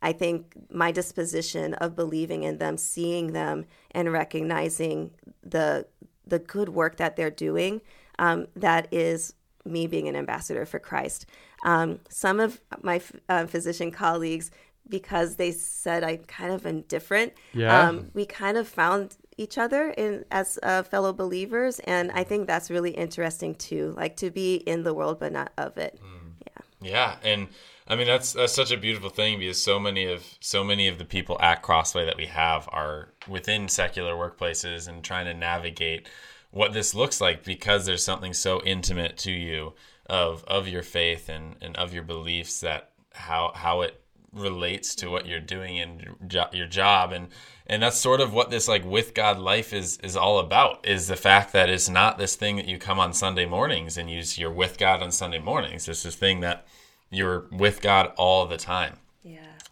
I 0.00 0.12
think 0.12 0.54
my 0.70 0.92
disposition 0.92 1.74
of 1.74 1.94
believing 1.94 2.42
in 2.42 2.58
them, 2.58 2.76
seeing 2.76 3.32
them, 3.32 3.66
and 3.92 4.12
recognizing 4.12 5.12
the 5.42 5.86
the 6.26 6.38
good 6.38 6.68
work 6.68 6.96
that 6.96 7.16
they're 7.16 7.30
doing, 7.30 7.80
um, 8.18 8.46
that 8.54 8.88
is 8.92 9.34
me 9.64 9.86
being 9.86 10.08
an 10.08 10.16
ambassador 10.16 10.64
for 10.64 10.78
Christ. 10.78 11.26
Um, 11.62 12.00
some 12.08 12.40
of 12.40 12.60
my 12.82 13.00
uh, 13.28 13.46
physician 13.46 13.90
colleagues, 13.90 14.50
because 14.88 15.36
they 15.36 15.52
said 15.52 16.02
I'm 16.02 16.18
kind 16.24 16.52
of 16.52 16.66
indifferent, 16.66 17.32
Yeah. 17.52 17.88
um, 17.88 18.10
we 18.14 18.26
kind 18.26 18.56
of 18.56 18.66
found 18.68 19.16
each 19.38 19.56
other 19.58 19.90
in 19.90 20.24
as 20.30 20.58
uh, 20.62 20.82
fellow 20.82 21.12
believers, 21.12 21.78
and 21.80 22.10
I 22.12 22.24
think 22.24 22.46
that's 22.46 22.70
really 22.70 22.90
interesting 22.90 23.54
too. 23.54 23.94
Like 23.96 24.16
to 24.16 24.30
be 24.30 24.56
in 24.56 24.82
the 24.82 24.92
world 24.92 25.20
but 25.20 25.32
not 25.32 25.52
of 25.56 25.78
it. 25.78 25.98
Yeah. 26.46 26.90
Yeah, 26.90 27.16
and 27.22 27.48
I 27.86 27.94
mean 27.96 28.06
that's 28.08 28.32
that's 28.32 28.52
such 28.52 28.72
a 28.72 28.76
beautiful 28.76 29.08
thing 29.08 29.38
because 29.38 29.62
so 29.62 29.78
many 29.78 30.04
of 30.06 30.24
so 30.40 30.64
many 30.64 30.88
of 30.88 30.98
the 30.98 31.04
people 31.04 31.40
at 31.40 31.62
Crossway 31.62 32.04
that 32.04 32.16
we 32.16 32.26
have 32.26 32.68
are 32.72 33.08
within 33.28 33.68
secular 33.68 34.14
workplaces 34.14 34.88
and 34.88 35.02
trying 35.02 35.26
to 35.26 35.34
navigate 35.34 36.08
what 36.50 36.72
this 36.72 36.94
looks 36.94 37.20
like 37.20 37.44
because 37.44 37.86
there's 37.86 38.04
something 38.04 38.34
so 38.34 38.60
intimate 38.64 39.16
to 39.18 39.30
you 39.32 39.72
of 40.12 40.44
of 40.44 40.68
your 40.68 40.82
faith 40.82 41.30
and 41.30 41.56
and 41.62 41.74
of 41.78 41.94
your 41.94 42.02
beliefs 42.02 42.60
that 42.60 42.90
how 43.14 43.50
how 43.54 43.80
it 43.80 43.98
relates 44.30 44.94
to 44.94 45.08
what 45.08 45.26
you're 45.26 45.40
doing 45.40 45.76
in 45.76 45.98
your 46.00 46.14
jo- 46.26 46.50
your 46.52 46.66
job 46.66 47.12
and 47.12 47.28
and 47.66 47.82
that's 47.82 47.96
sort 47.96 48.20
of 48.20 48.34
what 48.34 48.50
this 48.50 48.68
like 48.68 48.84
with 48.84 49.14
God 49.14 49.38
life 49.38 49.72
is 49.72 49.96
is 50.02 50.14
all 50.14 50.38
about 50.38 50.86
is 50.86 51.08
the 51.08 51.16
fact 51.16 51.54
that 51.54 51.70
it's 51.70 51.88
not 51.88 52.18
this 52.18 52.36
thing 52.36 52.56
that 52.56 52.68
you 52.68 52.78
come 52.78 53.00
on 53.00 53.14
Sunday 53.14 53.46
mornings 53.46 53.96
and 53.96 54.10
you're 54.10 54.52
with 54.52 54.76
God 54.76 55.02
on 55.02 55.10
Sunday 55.10 55.38
mornings 55.38 55.88
it's 55.88 56.02
this 56.02 56.14
thing 56.14 56.40
that 56.40 56.66
you're 57.10 57.46
with 57.50 57.80
God 57.80 58.12
all 58.16 58.46
the 58.46 58.56
time. 58.56 58.98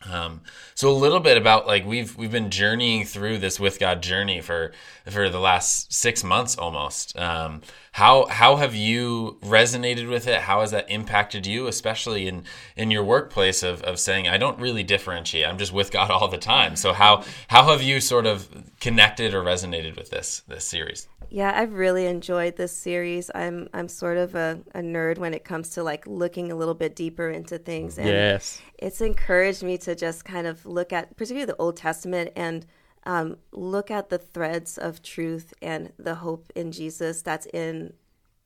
Um, 0.09 0.40
so 0.75 0.90
a 0.90 0.97
little 0.97 1.21
bit 1.21 1.37
about 1.37 1.66
like 1.66 1.85
we've 1.85 2.16
we've 2.16 2.30
been 2.30 2.50
journeying 2.50 3.04
through 3.04 3.38
this 3.38 3.61
with 3.61 3.78
God 3.78 4.02
journey 4.02 4.40
for 4.40 4.73
for 5.07 5.28
the 5.28 5.40
last 5.40 5.92
six 5.92 6.25
months 6.25 6.57
almost. 6.57 7.19
Um, 7.19 7.61
how 7.92 8.26
how 8.26 8.57
have 8.57 8.75
you 8.75 9.38
resonated 9.42 10.09
with 10.09 10.26
it? 10.26 10.42
How 10.42 10.61
has 10.61 10.71
that 10.71 10.90
impacted 10.90 11.47
you, 11.47 11.66
especially 11.66 12.28
in 12.28 12.45
in 12.76 12.90
your 12.90 13.04
workplace 13.04 13.62
of, 13.62 13.83
of 13.83 13.99
saying 13.99 14.26
I 14.26 14.38
don't 14.38 14.59
really 14.59 14.83
differentiate. 14.83 15.47
I'm 15.47 15.59
just 15.59 15.73
with 15.73 15.90
God 15.90 16.11
all 16.11 16.28
the 16.28 16.38
time. 16.38 16.76
So 16.76 16.92
how 16.95 17.25
how 17.49 17.64
have 17.69 17.83
you 17.83 18.00
sort 18.00 18.26
of 18.26 18.49
connected 18.80 19.35
or 19.35 19.42
resonated 19.42 19.97
with 19.97 20.11
this 20.11 20.42
this 20.49 20.64
series? 20.64 21.09
Yeah, 21.33 21.52
I've 21.54 21.75
really 21.75 22.07
enjoyed 22.07 22.57
this 22.57 22.73
series. 22.76 23.30
I'm 23.35 23.69
I'm 23.73 23.87
sort 23.88 24.16
of 24.16 24.35
a, 24.35 24.61
a 24.75 24.80
nerd 24.80 25.19
when 25.19 25.33
it 25.35 25.45
comes 25.45 25.71
to 25.71 25.83
like 25.83 26.07
looking 26.07 26.50
a 26.50 26.57
little 26.57 26.75
bit 26.75 26.97
deeper 26.97 27.30
into 27.30 27.59
things. 27.59 27.99
And 27.99 28.09
Yes. 28.09 28.61
it's 28.78 29.00
encouraged 29.00 29.62
me 29.62 29.78
to 29.90 29.97
just 29.97 30.25
kind 30.25 30.47
of 30.47 30.64
look 30.64 30.92
at 30.92 31.16
particularly 31.16 31.47
the 31.47 31.56
Old 31.56 31.76
Testament 31.76 32.30
and 32.37 32.66
um, 33.04 33.37
look 33.52 33.90
at 33.90 34.11
the 34.11 34.18
threads 34.18 34.78
of 34.78 35.02
truth 35.02 35.52
and 35.61 35.92
the 35.99 36.16
hope 36.16 36.52
in 36.54 36.70
Jesus 36.70 37.23
that's 37.23 37.47
in 37.47 37.94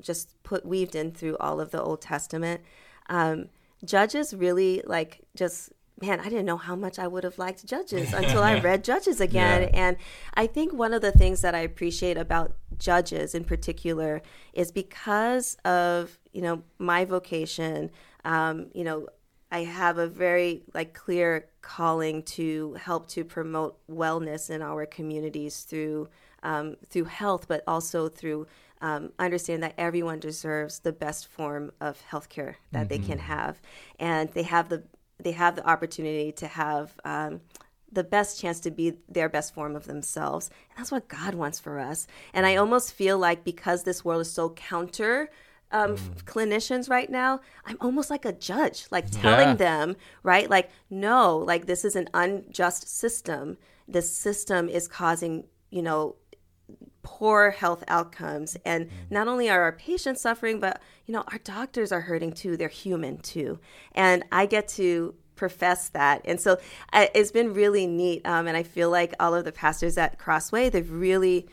just 0.00 0.42
put 0.42 0.64
weaved 0.64 0.94
in 0.94 1.12
through 1.12 1.36
all 1.38 1.60
of 1.60 1.70
the 1.70 1.82
Old 1.82 2.00
Testament. 2.00 2.62
Um, 3.08 3.48
Judges 3.84 4.32
really 4.32 4.82
like 4.86 5.20
just 5.36 5.72
man, 6.00 6.18
I 6.18 6.24
didn't 6.24 6.46
know 6.46 6.56
how 6.56 6.74
much 6.74 6.98
I 6.98 7.06
would 7.06 7.22
have 7.22 7.38
liked 7.38 7.64
Judges 7.66 8.12
until 8.14 8.42
I 8.42 8.58
read 8.58 8.82
Judges 8.82 9.20
again. 9.20 9.62
Yeah. 9.62 9.70
And 9.72 9.96
I 10.34 10.46
think 10.46 10.72
one 10.72 10.92
of 10.92 11.02
the 11.02 11.12
things 11.12 11.40
that 11.42 11.54
I 11.54 11.60
appreciate 11.60 12.16
about 12.16 12.56
Judges 12.78 13.34
in 13.34 13.44
particular 13.44 14.22
is 14.52 14.72
because 14.72 15.56
of 15.64 16.18
you 16.32 16.42
know 16.42 16.62
my 16.78 17.04
vocation. 17.04 17.90
Um, 18.24 18.70
you 18.74 18.84
know, 18.84 19.08
I 19.54 19.62
have 19.62 19.98
a 19.98 20.08
very 20.08 20.64
like 20.74 20.94
clear 20.94 21.46
calling 21.62 22.24
to 22.24 22.74
help 22.74 23.06
to 23.10 23.24
promote 23.24 23.78
wellness 23.88 24.50
in 24.50 24.62
our 24.62 24.84
communities 24.84 25.62
through 25.62 26.08
um, 26.42 26.74
through 26.90 27.04
health, 27.04 27.46
but 27.46 27.62
also 27.68 28.08
through 28.08 28.48
um, 28.80 29.12
understand 29.16 29.62
that 29.62 29.74
everyone 29.78 30.18
deserves 30.18 30.80
the 30.80 30.92
best 30.92 31.28
form 31.28 31.70
of 31.80 32.02
healthcare 32.10 32.56
that 32.72 32.88
they 32.88 32.98
can 32.98 33.20
have, 33.20 33.62
and 34.00 34.28
they 34.30 34.42
have 34.42 34.70
the 34.70 34.82
they 35.22 35.30
have 35.30 35.54
the 35.54 35.64
opportunity 35.64 36.32
to 36.32 36.48
have 36.48 36.92
um, 37.04 37.40
the 37.92 38.02
best 38.02 38.40
chance 38.40 38.58
to 38.58 38.72
be 38.72 38.94
their 39.08 39.28
best 39.28 39.54
form 39.54 39.76
of 39.76 39.84
themselves, 39.86 40.50
and 40.70 40.78
that's 40.78 40.90
what 40.90 41.06
God 41.06 41.36
wants 41.36 41.60
for 41.60 41.78
us. 41.78 42.08
And 42.32 42.44
I 42.44 42.56
almost 42.56 42.92
feel 42.92 43.18
like 43.18 43.44
because 43.44 43.84
this 43.84 44.04
world 44.04 44.22
is 44.22 44.32
so 44.32 44.50
counter 44.50 45.30
um, 45.74 45.96
clinicians 46.24 46.88
right 46.88 47.10
now, 47.10 47.40
I'm 47.66 47.76
almost 47.80 48.08
like 48.08 48.24
a 48.24 48.32
judge, 48.32 48.86
like 48.90 49.10
telling 49.10 49.50
Yeah. 49.50 49.54
them, 49.56 49.96
right? 50.22 50.48
Like, 50.48 50.70
no, 50.88 51.36
like 51.36 51.66
this 51.66 51.84
is 51.84 51.96
an 51.96 52.08
unjust 52.14 52.88
system. 52.88 53.58
This 53.88 54.08
system 54.16 54.68
is 54.68 54.86
causing, 54.88 55.44
you 55.70 55.82
know, 55.82 56.16
poor 57.02 57.50
health 57.50 57.84
outcomes 57.88 58.56
and 58.64 58.88
not 59.10 59.28
only 59.28 59.50
are 59.50 59.60
our 59.62 59.72
patients 59.72 60.22
suffering 60.22 60.58
but 60.58 60.80
you 61.04 61.12
know 61.12 61.22
our 61.30 61.38
doctors 61.44 61.92
are 61.92 62.00
hurting 62.00 62.32
too 62.32 62.56
they're 62.56 62.68
human 62.68 63.18
too 63.18 63.58
and 63.92 64.24
i 64.32 64.46
get 64.46 64.66
to 64.66 65.14
profess 65.36 65.90
that 65.90 66.22
and 66.24 66.40
so 66.40 66.56
I, 66.94 67.10
it's 67.14 67.30
been 67.30 67.52
really 67.52 67.86
neat 67.86 68.22
um, 68.26 68.46
and 68.46 68.56
i 68.56 68.62
feel 68.62 68.88
like 68.90 69.12
all 69.20 69.34
of 69.34 69.44
the 69.44 69.52
pastors 69.52 69.98
at 69.98 70.18
crossway 70.18 70.70
they've 70.70 70.90
really 70.90 71.46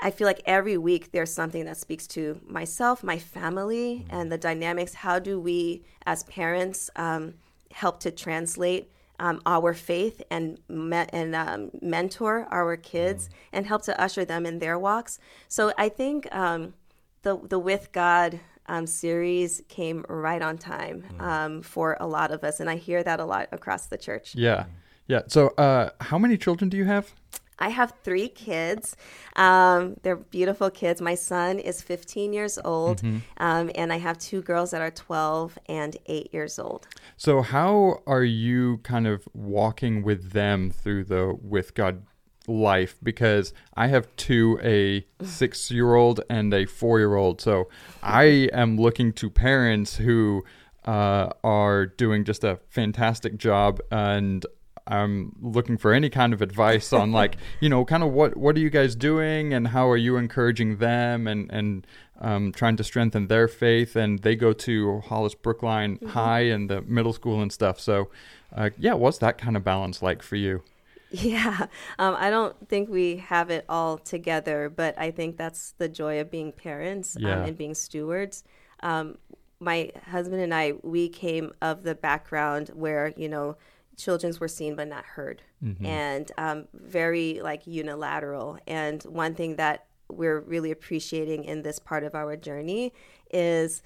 I 0.00 0.10
feel 0.10 0.26
like 0.26 0.42
every 0.44 0.78
week 0.78 1.10
there's 1.12 1.32
something 1.32 1.64
that 1.64 1.76
speaks 1.76 2.06
to 2.08 2.40
myself, 2.46 3.02
my 3.02 3.18
family, 3.18 4.06
and 4.10 4.30
the 4.30 4.38
dynamics. 4.38 4.94
How 4.94 5.18
do 5.18 5.40
we, 5.40 5.82
as 6.06 6.22
parents, 6.24 6.88
um, 6.96 7.34
help 7.72 8.00
to 8.00 8.10
translate 8.10 8.90
um, 9.18 9.42
our 9.44 9.74
faith 9.74 10.22
and 10.30 10.58
me- 10.68 11.06
and 11.12 11.34
um, 11.34 11.70
mentor 11.82 12.46
our 12.52 12.76
kids 12.76 13.28
and 13.52 13.66
help 13.66 13.82
to 13.82 14.00
usher 14.00 14.24
them 14.24 14.46
in 14.46 14.60
their 14.60 14.78
walks? 14.78 15.18
So 15.48 15.72
I 15.76 15.88
think 15.88 16.32
um, 16.32 16.74
the 17.22 17.36
the 17.36 17.58
with 17.58 17.90
God 17.90 18.38
um, 18.66 18.86
series 18.86 19.62
came 19.68 20.04
right 20.08 20.42
on 20.42 20.58
time 20.58 21.04
um, 21.18 21.62
for 21.62 21.96
a 21.98 22.06
lot 22.06 22.30
of 22.30 22.44
us, 22.44 22.60
and 22.60 22.70
I 22.70 22.76
hear 22.76 23.02
that 23.02 23.18
a 23.18 23.24
lot 23.24 23.48
across 23.50 23.86
the 23.86 23.98
church. 23.98 24.34
Yeah. 24.34 24.66
Yeah. 25.08 25.22
So, 25.26 25.48
uh, 25.56 25.90
how 26.02 26.18
many 26.18 26.36
children 26.36 26.68
do 26.68 26.76
you 26.76 26.84
have? 26.84 27.12
I 27.58 27.70
have 27.70 27.94
three 28.02 28.28
kids. 28.28 28.96
Um, 29.36 29.96
they're 30.02 30.16
beautiful 30.16 30.70
kids. 30.70 31.00
My 31.00 31.14
son 31.14 31.58
is 31.58 31.82
15 31.82 32.32
years 32.32 32.58
old, 32.64 33.02
um, 33.38 33.70
and 33.74 33.92
I 33.92 33.98
have 33.98 34.18
two 34.18 34.42
girls 34.42 34.70
that 34.70 34.80
are 34.80 34.90
12 34.90 35.58
and 35.66 35.96
8 36.06 36.32
years 36.32 36.58
old. 36.58 36.86
So, 37.16 37.42
how 37.42 38.02
are 38.06 38.24
you 38.24 38.78
kind 38.78 39.06
of 39.06 39.28
walking 39.34 40.02
with 40.02 40.32
them 40.32 40.70
through 40.70 41.04
the 41.04 41.36
with 41.40 41.74
God 41.74 42.02
life? 42.46 42.96
Because 43.02 43.52
I 43.74 43.88
have 43.88 44.14
two 44.16 44.58
a 44.62 45.06
six 45.24 45.70
year 45.70 45.94
old 45.94 46.20
and 46.30 46.52
a 46.54 46.64
four 46.66 46.98
year 46.98 47.16
old. 47.16 47.40
So, 47.40 47.68
I 48.02 48.48
am 48.52 48.76
looking 48.76 49.12
to 49.14 49.30
parents 49.30 49.96
who 49.96 50.44
uh, 50.84 51.30
are 51.44 51.86
doing 51.86 52.24
just 52.24 52.44
a 52.44 52.58
fantastic 52.70 53.36
job 53.36 53.80
and 53.90 54.46
I'm 54.88 55.36
looking 55.40 55.76
for 55.78 55.92
any 55.92 56.10
kind 56.10 56.32
of 56.32 56.40
advice 56.42 56.92
on 56.92 57.12
like 57.12 57.36
you 57.60 57.68
know 57.68 57.84
kind 57.84 58.02
of 58.02 58.10
what 58.12 58.36
what 58.36 58.56
are 58.56 58.60
you 58.60 58.70
guys 58.70 58.94
doing 58.96 59.52
and 59.54 59.68
how 59.68 59.88
are 59.88 59.96
you 59.96 60.16
encouraging 60.16 60.78
them 60.78 61.26
and 61.26 61.50
and 61.52 61.86
um, 62.20 62.52
trying 62.52 62.76
to 62.76 62.84
strengthen 62.84 63.28
their 63.28 63.46
faith 63.46 63.94
and 63.94 64.20
they 64.20 64.34
go 64.34 64.52
to 64.52 65.00
Hollis 65.00 65.34
Brookline 65.34 66.00
High 66.08 66.40
and 66.40 66.68
the 66.68 66.82
middle 66.82 67.12
school 67.12 67.40
and 67.40 67.52
stuff 67.52 67.78
so 67.78 68.08
uh, 68.56 68.70
yeah 68.78 68.94
what's 68.94 69.18
that 69.18 69.38
kind 69.38 69.56
of 69.56 69.62
balance 69.62 70.02
like 70.02 70.22
for 70.22 70.36
you 70.36 70.62
Yeah, 71.10 71.66
um, 71.98 72.16
I 72.18 72.28
don't 72.30 72.54
think 72.68 72.88
we 72.90 73.16
have 73.16 73.50
it 73.50 73.64
all 73.68 73.96
together, 73.98 74.68
but 74.68 74.98
I 74.98 75.10
think 75.10 75.36
that's 75.38 75.72
the 75.78 75.88
joy 75.88 76.20
of 76.20 76.30
being 76.30 76.52
parents 76.52 77.16
Yeah. 77.18 77.34
um, 77.40 77.44
and 77.48 77.56
being 77.56 77.74
stewards. 77.74 78.44
Um, 78.82 79.16
my 79.60 79.90
husband 80.10 80.40
and 80.42 80.52
I, 80.54 80.74
we 80.82 81.08
came 81.08 81.52
of 81.62 81.82
the 81.82 81.94
background 81.94 82.68
where 82.74 83.12
you 83.16 83.28
know 83.28 83.56
children's 83.98 84.40
were 84.40 84.48
seen 84.48 84.74
but 84.74 84.88
not 84.88 85.04
heard, 85.04 85.42
mm-hmm. 85.62 85.84
and 85.84 86.32
um, 86.38 86.68
very 86.72 87.40
like 87.42 87.66
unilateral. 87.66 88.58
And 88.66 89.02
one 89.02 89.34
thing 89.34 89.56
that 89.56 89.86
we're 90.08 90.40
really 90.40 90.70
appreciating 90.70 91.44
in 91.44 91.62
this 91.62 91.78
part 91.78 92.04
of 92.04 92.14
our 92.14 92.36
journey 92.36 92.94
is 93.30 93.82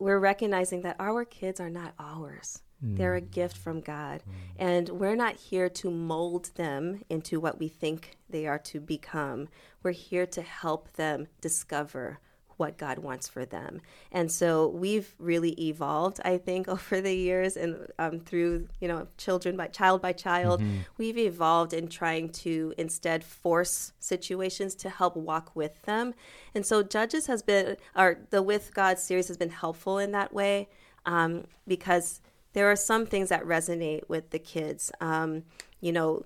we're 0.00 0.18
recognizing 0.18 0.82
that 0.82 0.96
our 0.98 1.24
kids 1.24 1.60
are 1.60 1.70
not 1.70 1.94
ours. 1.98 2.62
They're 2.84 3.16
a 3.16 3.20
mm. 3.20 3.30
gift 3.30 3.56
from 3.56 3.80
God. 3.80 4.22
Mm. 4.28 4.32
And 4.58 4.88
we're 4.90 5.16
not 5.16 5.36
here 5.36 5.68
to 5.70 5.90
mold 5.90 6.50
them 6.56 7.02
into 7.08 7.40
what 7.40 7.58
we 7.58 7.68
think 7.68 8.18
they 8.28 8.46
are 8.46 8.58
to 8.58 8.80
become. 8.80 9.48
We're 9.82 9.92
here 9.92 10.26
to 10.26 10.42
help 10.42 10.92
them 10.94 11.28
discover 11.40 12.18
what 12.56 12.78
God 12.78 12.98
wants 12.98 13.28
for 13.28 13.44
them. 13.44 13.80
And 14.12 14.30
so 14.30 14.68
we've 14.68 15.14
really 15.18 15.52
evolved, 15.68 16.20
I 16.24 16.38
think, 16.38 16.68
over 16.74 17.00
the 17.00 17.14
years 17.14 17.56
and 17.56 17.86
um, 17.98 18.20
through, 18.20 18.68
you 18.80 18.88
know, 18.88 19.08
children 19.16 19.56
by 19.56 19.68
child 19.68 20.02
by 20.02 20.12
child, 20.12 20.62
we've 20.98 21.18
evolved 21.18 21.72
in 21.72 21.88
trying 21.88 22.30
to 22.30 22.74
instead 22.78 23.24
force 23.24 23.92
situations 24.00 24.74
to 24.76 24.90
help 24.90 25.16
walk 25.16 25.54
with 25.54 25.80
them. 25.82 26.14
And 26.54 26.64
so 26.64 26.82
Judges 26.82 27.26
has 27.26 27.42
been, 27.42 27.76
or 27.96 28.18
the 28.30 28.42
With 28.42 28.74
God 28.74 28.98
series 28.98 29.28
has 29.28 29.36
been 29.36 29.50
helpful 29.50 29.98
in 29.98 30.12
that 30.12 30.32
way 30.32 30.68
um, 31.06 31.44
because 31.66 32.20
there 32.52 32.70
are 32.70 32.76
some 32.76 33.04
things 33.06 33.28
that 33.28 33.44
resonate 33.44 34.08
with 34.08 34.30
the 34.30 34.38
kids. 34.38 34.90
Um, 35.00 35.44
you 35.80 35.92
know, 35.92 36.24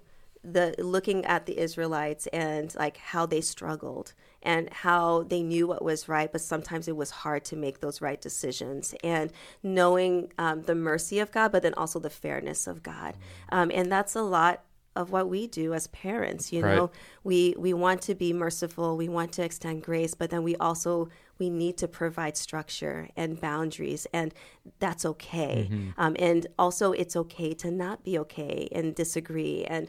the 0.52 0.74
looking 0.78 1.24
at 1.24 1.46
the 1.46 1.58
Israelites 1.58 2.26
and 2.28 2.74
like 2.76 2.96
how 2.96 3.26
they 3.26 3.40
struggled 3.40 4.14
and 4.42 4.72
how 4.72 5.24
they 5.24 5.42
knew 5.42 5.66
what 5.66 5.82
was 5.82 6.08
right, 6.08 6.30
but 6.30 6.40
sometimes 6.40 6.88
it 6.88 6.96
was 6.96 7.10
hard 7.10 7.44
to 7.46 7.56
make 7.56 7.80
those 7.80 8.00
right 8.00 8.20
decisions. 8.20 8.94
And 9.02 9.32
knowing 9.62 10.32
um, 10.38 10.62
the 10.62 10.74
mercy 10.74 11.18
of 11.18 11.32
God, 11.32 11.52
but 11.52 11.62
then 11.62 11.74
also 11.74 11.98
the 11.98 12.10
fairness 12.10 12.66
of 12.66 12.82
God, 12.82 13.16
um, 13.50 13.70
and 13.74 13.90
that's 13.90 14.14
a 14.14 14.22
lot 14.22 14.62
of 14.98 15.12
what 15.12 15.28
we 15.28 15.46
do 15.46 15.72
as 15.74 15.86
parents 15.88 16.52
you 16.52 16.60
know? 16.60 16.90
We 17.22 17.54
we 17.56 17.72
want 17.72 18.02
to 18.02 18.14
be 18.14 18.32
merciful. 18.32 18.96
We 18.96 19.08
want 19.08 19.32
to 19.34 19.44
extend 19.44 19.82
grace 19.84 20.12
but 20.14 20.30
then 20.30 20.42
we 20.42 20.56
also 20.56 21.08
we 21.38 21.48
need 21.50 21.76
to 21.78 21.86
provide 21.86 22.36
structure 22.36 23.08
and 23.16 23.40
boundaries 23.40 24.06
and 24.12 24.34
that's 24.80 25.04
okay. 25.04 25.68
Mm-hmm. 25.70 25.90
um, 25.96 26.16
and 26.18 26.46
also 26.58 26.92
it's 26.92 27.14
okay 27.14 27.54
to 27.54 27.70
not 27.70 28.02
be 28.02 28.18
okay 28.18 28.68
and 28.72 28.94
disagree 28.94 29.64
and 29.64 29.88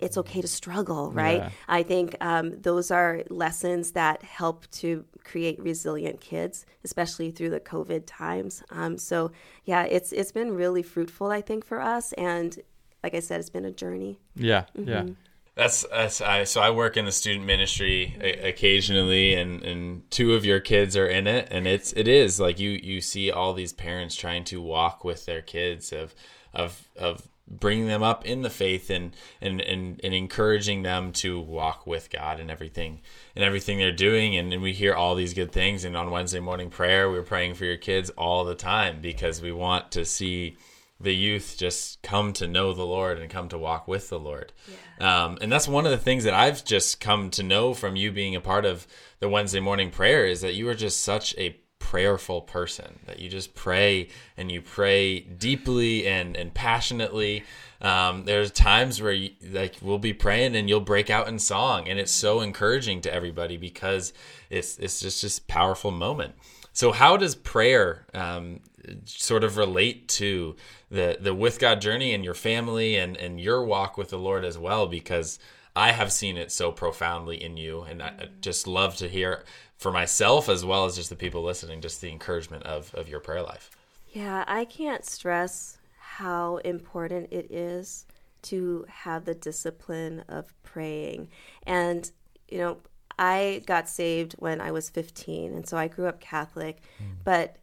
it's 0.00 0.16
okay 0.18 0.40
to 0.40 0.48
struggle, 0.48 1.12
right? 1.12 1.38
Yeah. 1.38 1.50
I 1.68 1.82
think 1.82 2.16
um, 2.20 2.60
those 2.60 2.90
are 2.90 3.22
lessons 3.28 3.92
that 3.92 4.22
help 4.22 4.70
to 4.72 5.04
create 5.24 5.60
resilient 5.60 6.20
kids, 6.20 6.66
especially 6.84 7.30
through 7.30 7.50
the 7.50 7.60
COVID 7.60 8.04
times. 8.06 8.62
Um, 8.70 8.98
so 8.98 9.32
yeah, 9.64 9.84
it's 9.84 10.12
it's 10.12 10.32
been 10.32 10.52
really 10.54 10.82
fruitful, 10.82 11.30
I 11.30 11.40
think, 11.40 11.64
for 11.64 11.80
us, 11.80 12.12
and 12.14 12.58
like 13.02 13.14
I 13.14 13.20
said, 13.20 13.40
it's 13.40 13.50
been 13.50 13.64
a 13.64 13.70
journey. 13.70 14.18
Yeah, 14.34 14.64
mm-hmm. 14.76 14.88
yeah. 14.88 15.06
That's 15.54 15.84
that's 15.90 16.20
I 16.20 16.44
so 16.44 16.60
I 16.60 16.70
work 16.70 16.96
in 16.96 17.04
the 17.04 17.12
student 17.12 17.44
ministry 17.44 18.16
occasionally, 18.42 19.34
and 19.34 19.62
and 19.62 20.10
two 20.10 20.34
of 20.34 20.44
your 20.44 20.60
kids 20.60 20.96
are 20.96 21.08
in 21.08 21.26
it, 21.26 21.48
and 21.50 21.66
it's 21.66 21.92
it 21.92 22.08
is 22.08 22.40
like 22.40 22.58
you 22.58 22.70
you 22.70 23.00
see 23.00 23.30
all 23.30 23.52
these 23.52 23.72
parents 23.72 24.14
trying 24.14 24.44
to 24.44 24.62
walk 24.62 25.04
with 25.04 25.26
their 25.26 25.42
kids 25.42 25.92
of 25.92 26.14
of 26.54 26.88
of 26.96 27.28
bringing 27.50 27.88
them 27.88 28.02
up 28.02 28.24
in 28.24 28.42
the 28.42 28.50
faith 28.50 28.90
and, 28.90 29.14
and 29.40 29.60
and 29.60 30.00
and 30.04 30.14
encouraging 30.14 30.82
them 30.82 31.12
to 31.12 31.40
walk 31.40 31.86
with 31.86 32.08
God 32.10 32.38
and 32.38 32.50
everything 32.50 33.00
and 33.34 33.44
everything 33.44 33.78
they're 33.78 33.90
doing 33.90 34.36
and, 34.36 34.52
and 34.52 34.62
we 34.62 34.72
hear 34.72 34.94
all 34.94 35.14
these 35.14 35.34
good 35.34 35.50
things 35.50 35.84
and 35.84 35.96
on 35.96 36.10
Wednesday 36.10 36.40
morning 36.40 36.70
prayer 36.70 37.10
we're 37.10 37.22
praying 37.22 37.54
for 37.54 37.64
your 37.64 37.76
kids 37.76 38.10
all 38.10 38.44
the 38.44 38.54
time 38.54 39.00
because 39.00 39.42
we 39.42 39.50
want 39.50 39.90
to 39.92 40.04
see 40.04 40.56
the 41.00 41.14
youth 41.14 41.56
just 41.58 42.02
come 42.02 42.32
to 42.34 42.46
know 42.46 42.74
the 42.74 42.84
Lord 42.84 43.18
and 43.18 43.30
come 43.30 43.48
to 43.48 43.58
walk 43.58 43.88
with 43.88 44.10
the 44.10 44.18
Lord. 44.18 44.52
Yeah. 45.00 45.24
Um, 45.24 45.38
and 45.40 45.50
that's 45.50 45.66
one 45.66 45.86
of 45.86 45.90
the 45.90 45.98
things 45.98 46.24
that 46.24 46.34
I've 46.34 46.62
just 46.62 47.00
come 47.00 47.30
to 47.30 47.42
know 47.42 47.72
from 47.72 47.96
you 47.96 48.12
being 48.12 48.36
a 48.36 48.40
part 48.40 48.66
of 48.66 48.86
the 49.18 49.28
Wednesday 49.28 49.60
morning 49.60 49.90
prayer 49.90 50.26
is 50.26 50.42
that 50.42 50.54
you 50.54 50.68
are 50.68 50.74
just 50.74 51.02
such 51.02 51.34
a 51.38 51.56
prayerful 51.90 52.40
person 52.42 53.00
that 53.06 53.18
you 53.18 53.28
just 53.28 53.52
pray 53.56 54.06
and 54.36 54.52
you 54.52 54.62
pray 54.62 55.18
deeply 55.18 56.06
and 56.06 56.36
and 56.36 56.54
passionately. 56.54 57.42
Um, 57.80 58.26
there's 58.26 58.52
times 58.52 59.02
where 59.02 59.10
you, 59.10 59.30
like 59.50 59.74
we'll 59.82 59.98
be 59.98 60.12
praying 60.12 60.54
and 60.54 60.68
you'll 60.68 60.78
break 60.78 61.10
out 61.10 61.26
in 61.26 61.40
song 61.40 61.88
and 61.88 61.98
it's 61.98 62.12
so 62.12 62.42
encouraging 62.42 63.00
to 63.00 63.12
everybody 63.12 63.56
because 63.56 64.12
it's 64.50 64.78
it's 64.78 65.00
just 65.00 65.22
this 65.22 65.40
powerful 65.40 65.90
moment. 65.90 66.36
So 66.72 66.92
how 66.92 67.16
does 67.16 67.34
prayer 67.34 68.06
um, 68.14 68.60
sort 69.04 69.42
of 69.42 69.56
relate 69.56 70.06
to 70.20 70.54
the 70.92 71.18
the 71.20 71.34
with 71.34 71.58
god 71.58 71.80
journey 71.80 72.14
and 72.14 72.24
your 72.24 72.34
family 72.34 72.96
and 72.98 73.16
and 73.16 73.40
your 73.40 73.64
walk 73.64 73.98
with 73.98 74.10
the 74.10 74.18
lord 74.18 74.44
as 74.44 74.56
well? 74.56 74.86
Because 74.86 75.40
I 75.74 75.92
have 75.92 76.12
seen 76.12 76.36
it 76.36 76.50
so 76.50 76.72
profoundly 76.72 77.42
in 77.42 77.56
you, 77.56 77.82
and 77.82 78.02
I 78.02 78.28
just 78.40 78.66
love 78.66 78.96
to 78.96 79.08
hear 79.08 79.44
for 79.76 79.92
myself 79.92 80.48
as 80.48 80.64
well 80.64 80.84
as 80.84 80.96
just 80.96 81.10
the 81.10 81.16
people 81.16 81.42
listening, 81.42 81.80
just 81.80 82.00
the 82.00 82.10
encouragement 82.10 82.64
of, 82.64 82.94
of 82.94 83.08
your 83.08 83.20
prayer 83.20 83.42
life. 83.42 83.70
Yeah, 84.12 84.44
I 84.46 84.64
can't 84.64 85.04
stress 85.04 85.78
how 85.98 86.56
important 86.58 87.28
it 87.30 87.50
is 87.50 88.06
to 88.42 88.84
have 88.88 89.24
the 89.24 89.34
discipline 89.34 90.24
of 90.28 90.52
praying. 90.62 91.28
And, 91.62 92.10
you 92.48 92.58
know, 92.58 92.78
I 93.18 93.62
got 93.66 93.88
saved 93.88 94.34
when 94.38 94.60
I 94.60 94.72
was 94.72 94.90
15, 94.90 95.54
and 95.54 95.66
so 95.66 95.76
I 95.76 95.88
grew 95.88 96.06
up 96.06 96.20
Catholic, 96.20 96.82
mm. 97.02 97.06
but 97.22 97.56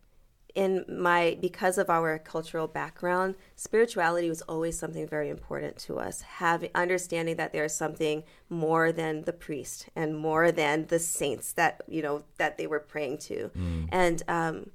in 0.55 0.85
my 0.87 1.37
because 1.39 1.77
of 1.77 1.89
our 1.89 2.17
cultural 2.17 2.67
background 2.67 3.35
spirituality 3.55 4.29
was 4.29 4.41
always 4.43 4.77
something 4.77 5.07
very 5.07 5.29
important 5.29 5.77
to 5.77 5.97
us 5.97 6.21
having 6.21 6.69
understanding 6.73 7.35
that 7.35 7.51
there's 7.53 7.75
something 7.75 8.23
more 8.49 8.91
than 8.91 9.23
the 9.23 9.33
priest 9.33 9.87
and 9.95 10.17
more 10.17 10.51
than 10.51 10.87
the 10.87 10.99
saints 10.99 11.53
that 11.53 11.81
you 11.87 12.01
know 12.01 12.23
that 12.37 12.57
they 12.57 12.65
were 12.65 12.79
praying 12.79 13.17
to. 13.17 13.49
Mm. 13.57 13.89
and 13.91 14.23
um, 14.27 14.69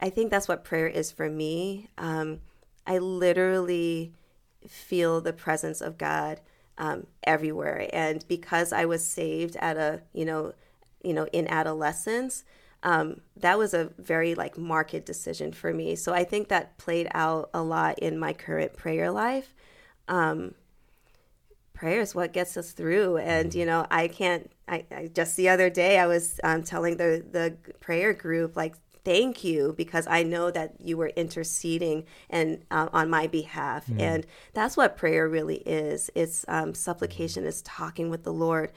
i 0.00 0.08
think 0.10 0.30
that's 0.30 0.48
what 0.48 0.64
prayer 0.64 0.88
is 0.88 1.12
for 1.12 1.28
me. 1.28 1.88
Um, 1.98 2.40
i 2.86 2.98
literally 2.98 4.12
feel 4.66 5.20
the 5.20 5.32
presence 5.32 5.80
of 5.80 5.98
god 5.98 6.40
um, 6.78 7.06
everywhere. 7.24 7.88
And 7.92 8.24
because 8.28 8.72
i 8.72 8.84
was 8.84 9.06
saved 9.06 9.56
at 9.56 9.76
a 9.76 10.02
you 10.12 10.24
know 10.24 10.54
you 11.02 11.14
know 11.14 11.26
in 11.32 11.46
adolescence 11.48 12.44
um, 12.82 13.20
that 13.36 13.58
was 13.58 13.74
a 13.74 13.90
very 13.98 14.34
like 14.34 14.56
market 14.56 15.04
decision 15.04 15.52
for 15.52 15.72
me. 15.72 15.96
So 15.96 16.12
I 16.12 16.24
think 16.24 16.48
that 16.48 16.78
played 16.78 17.08
out 17.12 17.50
a 17.52 17.62
lot 17.62 17.98
in 17.98 18.18
my 18.18 18.32
current 18.32 18.76
prayer 18.76 19.10
life. 19.10 19.54
Um, 20.06 20.54
prayer 21.74 22.00
is 22.00 22.14
what 22.14 22.32
gets 22.32 22.56
us 22.56 22.72
through, 22.72 23.18
and 23.18 23.54
you 23.54 23.66
know 23.66 23.86
I 23.90 24.08
can't. 24.08 24.50
I, 24.68 24.84
I 24.90 25.10
just 25.12 25.36
the 25.36 25.48
other 25.48 25.70
day 25.70 25.98
I 25.98 26.06
was 26.06 26.40
um, 26.44 26.62
telling 26.62 26.96
the 26.96 27.24
the 27.28 27.56
prayer 27.80 28.12
group 28.12 28.56
like 28.56 28.76
thank 29.04 29.42
you 29.42 29.74
because 29.76 30.06
I 30.06 30.22
know 30.22 30.50
that 30.50 30.74
you 30.80 30.96
were 30.96 31.08
interceding 31.08 32.04
and 32.28 32.62
uh, 32.70 32.88
on 32.92 33.10
my 33.10 33.26
behalf, 33.26 33.86
mm. 33.86 34.00
and 34.00 34.26
that's 34.54 34.76
what 34.76 34.96
prayer 34.96 35.28
really 35.28 35.62
is. 35.66 36.10
It's 36.14 36.44
um, 36.46 36.74
supplication, 36.74 37.44
is 37.44 37.62
talking 37.62 38.08
with 38.08 38.22
the 38.22 38.32
Lord, 38.32 38.70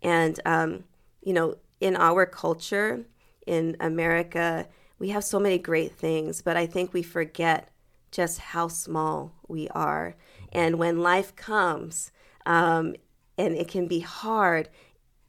and 0.00 0.40
um, 0.46 0.84
you 1.22 1.34
know 1.34 1.56
in 1.80 1.96
our 1.96 2.24
culture 2.24 3.04
in 3.46 3.76
America, 3.80 4.68
we 4.98 5.10
have 5.10 5.24
so 5.24 5.38
many 5.38 5.58
great 5.58 5.92
things, 5.92 6.42
but 6.42 6.56
I 6.56 6.66
think 6.66 6.92
we 6.92 7.02
forget 7.02 7.68
just 8.10 8.38
how 8.38 8.68
small 8.68 9.32
we 9.48 9.68
are. 9.68 10.14
And 10.52 10.78
when 10.78 11.00
life 11.00 11.34
comes, 11.34 12.12
um, 12.46 12.94
and 13.38 13.56
it 13.56 13.68
can 13.68 13.88
be 13.88 14.00
hard, 14.00 14.68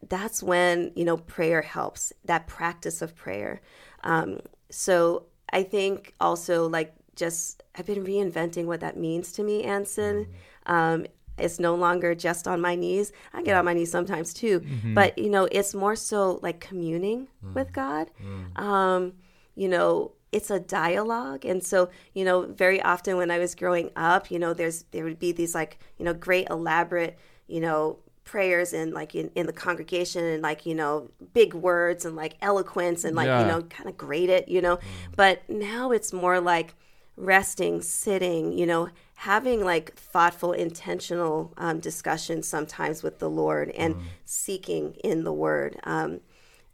that's 0.09 0.43
when 0.43 0.91
you 0.95 1.05
know 1.05 1.17
prayer 1.17 1.61
helps. 1.61 2.11
That 2.25 2.47
practice 2.47 3.01
of 3.01 3.15
prayer. 3.15 3.61
Um, 4.03 4.41
so 4.69 5.27
I 5.51 5.63
think 5.63 6.13
also 6.19 6.67
like 6.67 6.93
just 7.15 7.63
I've 7.75 7.85
been 7.85 8.03
reinventing 8.03 8.65
what 8.65 8.81
that 8.81 8.97
means 8.97 9.31
to 9.33 9.43
me, 9.43 9.63
Anson. 9.63 10.27
Um, 10.65 11.05
it's 11.37 11.59
no 11.59 11.75
longer 11.75 12.13
just 12.15 12.47
on 12.47 12.61
my 12.61 12.75
knees. 12.75 13.11
I 13.33 13.41
get 13.41 13.55
on 13.55 13.65
my 13.65 13.73
knees 13.73 13.91
sometimes 13.91 14.33
too, 14.33 14.59
mm-hmm. 14.59 14.93
but 14.93 15.17
you 15.17 15.29
know, 15.29 15.47
it's 15.51 15.73
more 15.73 15.95
so 15.95 16.39
like 16.41 16.59
communing 16.59 17.27
mm. 17.43 17.53
with 17.53 17.73
God. 17.73 18.11
Mm. 18.23 18.59
Um, 18.59 19.13
you 19.55 19.67
know, 19.67 20.11
it's 20.31 20.49
a 20.49 20.59
dialogue, 20.59 21.45
and 21.45 21.63
so 21.63 21.89
you 22.13 22.25
know, 22.25 22.43
very 22.43 22.81
often 22.81 23.17
when 23.17 23.31
I 23.31 23.39
was 23.39 23.55
growing 23.55 23.91
up, 23.95 24.31
you 24.31 24.39
know, 24.39 24.53
there's 24.53 24.83
there 24.91 25.03
would 25.03 25.19
be 25.19 25.31
these 25.31 25.55
like 25.55 25.79
you 25.97 26.05
know 26.05 26.13
great 26.13 26.47
elaborate 26.49 27.17
you 27.47 27.59
know 27.59 27.99
prayers 28.23 28.73
and 28.73 28.93
like 28.93 29.15
in, 29.15 29.29
in 29.35 29.45
the 29.45 29.53
congregation 29.53 30.23
and 30.23 30.41
like 30.41 30.65
you 30.65 30.73
know 30.73 31.09
big 31.33 31.53
words 31.53 32.05
and 32.05 32.15
like 32.15 32.35
eloquence 32.41 33.03
and 33.03 33.15
like 33.15 33.27
yeah. 33.27 33.41
you 33.41 33.47
know 33.47 33.61
kind 33.63 33.89
of 33.89 33.97
grade 33.97 34.29
it 34.29 34.47
you 34.47 34.61
know 34.61 34.77
mm. 34.77 34.81
but 35.15 35.47
now 35.49 35.91
it's 35.91 36.13
more 36.13 36.39
like 36.39 36.73
resting 37.15 37.81
sitting 37.81 38.51
you 38.51 38.65
know 38.65 38.89
having 39.23 39.63
like 39.63 39.95
thoughtful, 39.95 40.51
intentional 40.51 41.53
um, 41.55 41.79
discussions 41.79 42.45
sometimes 42.45 43.01
with 43.01 43.19
the 43.19 43.29
Lord 43.29 43.69
and 43.69 43.95
mm. 43.95 44.01
seeking 44.25 44.95
in 45.01 45.23
the 45.23 45.31
Word. 45.31 45.79
Um, 45.85 46.19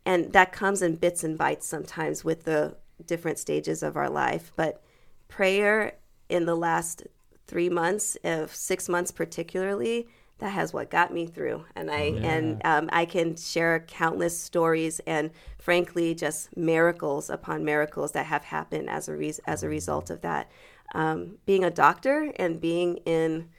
and 0.04 0.34
that 0.34 0.52
comes 0.52 0.82
in 0.82 0.96
bits 0.96 1.24
and 1.24 1.38
bites 1.38 1.68
sometimes 1.68 2.24
with 2.24 2.46
the 2.46 2.76
different 3.06 3.38
stages 3.38 3.84
of 3.84 3.96
our 3.96 4.10
life. 4.10 4.52
But 4.56 4.82
prayer 5.28 5.94
in 6.28 6.46
the 6.46 6.56
last 6.56 7.04
three 7.46 7.70
months, 7.70 8.18
of 8.24 8.56
six 8.56 8.90
months 8.90 9.12
particularly, 9.12 10.08
that 10.40 10.50
has 10.50 10.74
what 10.74 10.90
got 10.90 11.14
me 11.14 11.26
through 11.26 11.64
and 11.76 11.92
i 11.92 12.04
yeah. 12.04 12.32
and 12.32 12.62
um, 12.66 12.90
i 12.92 13.06
can 13.06 13.36
share 13.36 13.80
countless 13.88 14.38
stories 14.38 15.00
and 15.06 15.30
frankly 15.58 16.16
just 16.16 16.56
miracles 16.58 17.30
upon 17.30 17.64
miracles 17.64 18.12
that 18.14 18.26
have 18.26 18.44
happened 18.46 18.90
as 18.90 19.08
a 19.08 19.16
re- 19.16 19.34
as 19.46 19.64
a 19.64 19.70
result 19.70 20.10
of 20.10 20.22
that 20.22 20.50
um, 20.94 21.38
being 21.46 21.64
a 21.64 21.70
doctor 21.70 22.32
and 22.38 22.60
being 22.60 22.98
in 23.06 23.50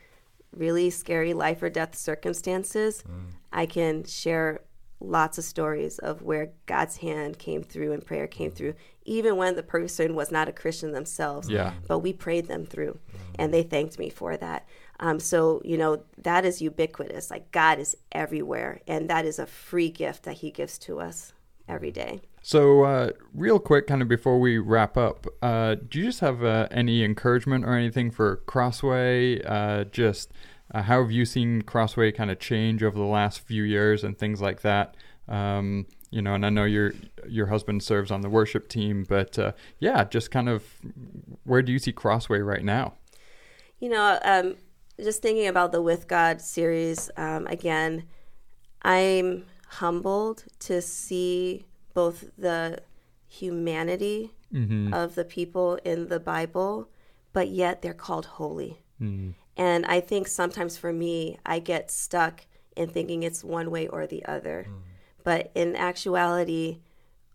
really 0.54 0.90
scary 0.90 1.34
life 1.34 1.62
or 1.62 1.70
death 1.70 1.96
circumstances, 1.96 3.04
mm. 3.08 3.32
I 3.52 3.66
can 3.66 4.04
share 4.04 4.62
lots 5.00 5.38
of 5.38 5.44
stories 5.44 5.98
of 5.98 6.22
where 6.22 6.50
God's 6.66 6.98
hand 6.98 7.38
came 7.38 7.62
through 7.62 7.92
and 7.92 8.04
prayer 8.04 8.26
came 8.26 8.50
through, 8.50 8.74
even 9.10 9.36
when 9.36 9.56
the 9.56 9.62
person 9.62 10.14
was 10.14 10.30
not 10.30 10.48
a 10.48 10.52
Christian 10.52 10.92
themselves. 10.92 11.50
Yeah. 11.50 11.72
But 11.88 11.98
we 11.98 12.12
prayed 12.12 12.46
them 12.46 12.64
through, 12.64 13.00
and 13.36 13.52
they 13.52 13.64
thanked 13.64 13.98
me 13.98 14.08
for 14.08 14.36
that. 14.36 14.68
Um, 15.00 15.18
so, 15.18 15.60
you 15.64 15.76
know, 15.76 16.04
that 16.18 16.44
is 16.44 16.62
ubiquitous. 16.62 17.28
Like, 17.28 17.50
God 17.50 17.80
is 17.80 17.96
everywhere, 18.12 18.82
and 18.86 19.10
that 19.10 19.26
is 19.26 19.40
a 19.40 19.46
free 19.46 19.90
gift 19.90 20.22
that 20.22 20.34
He 20.34 20.52
gives 20.52 20.78
to 20.80 21.00
us 21.00 21.32
every 21.68 21.90
day. 21.90 22.20
So, 22.40 22.84
uh, 22.84 23.10
real 23.34 23.58
quick, 23.58 23.88
kind 23.88 24.00
of 24.00 24.06
before 24.06 24.38
we 24.38 24.58
wrap 24.58 24.96
up, 24.96 25.26
uh, 25.42 25.74
do 25.74 25.98
you 25.98 26.04
just 26.04 26.20
have 26.20 26.44
uh, 26.44 26.68
any 26.70 27.02
encouragement 27.02 27.64
or 27.64 27.74
anything 27.74 28.12
for 28.12 28.36
Crossway? 28.46 29.42
Uh, 29.44 29.84
just 29.84 30.30
uh, 30.72 30.82
how 30.82 31.02
have 31.02 31.10
you 31.10 31.24
seen 31.24 31.62
Crossway 31.62 32.12
kind 32.12 32.30
of 32.30 32.38
change 32.38 32.84
over 32.84 32.96
the 32.96 33.04
last 33.04 33.40
few 33.40 33.64
years 33.64 34.04
and 34.04 34.16
things 34.16 34.40
like 34.40 34.60
that? 34.60 34.96
Um, 35.26 35.86
you 36.10 36.22
know, 36.22 36.34
and 36.34 36.44
I 36.44 36.50
know 36.50 36.64
your 36.64 36.92
your 37.28 37.46
husband 37.46 37.82
serves 37.82 38.10
on 38.10 38.20
the 38.20 38.28
worship 38.28 38.68
team, 38.68 39.04
but 39.08 39.38
uh, 39.38 39.52
yeah, 39.78 40.04
just 40.04 40.30
kind 40.30 40.48
of 40.48 40.64
where 41.44 41.62
do 41.62 41.72
you 41.72 41.78
see 41.78 41.92
Crossway 41.92 42.40
right 42.40 42.64
now? 42.64 42.94
You 43.78 43.90
know, 43.90 44.18
um, 44.22 44.56
just 45.02 45.22
thinking 45.22 45.46
about 45.46 45.72
the 45.72 45.80
With 45.80 46.08
God 46.08 46.40
series 46.40 47.10
um, 47.16 47.46
again, 47.46 48.04
I'm 48.82 49.46
humbled 49.68 50.44
to 50.60 50.82
see 50.82 51.64
both 51.94 52.24
the 52.36 52.80
humanity 53.28 54.32
mm-hmm. 54.52 54.92
of 54.92 55.14
the 55.14 55.24
people 55.24 55.78
in 55.84 56.08
the 56.08 56.20
Bible, 56.20 56.88
but 57.32 57.48
yet 57.48 57.82
they're 57.82 57.94
called 57.94 58.26
holy. 58.26 58.80
Mm. 59.00 59.34
And 59.56 59.86
I 59.86 60.00
think 60.00 60.26
sometimes 60.26 60.76
for 60.76 60.92
me, 60.92 61.38
I 61.46 61.58
get 61.60 61.90
stuck 61.90 62.46
in 62.76 62.88
thinking 62.88 63.22
it's 63.22 63.44
one 63.44 63.70
way 63.70 63.86
or 63.86 64.06
the 64.06 64.24
other. 64.24 64.66
Mm. 64.68 64.89
But 65.30 65.52
in 65.54 65.76
actuality, 65.76 66.80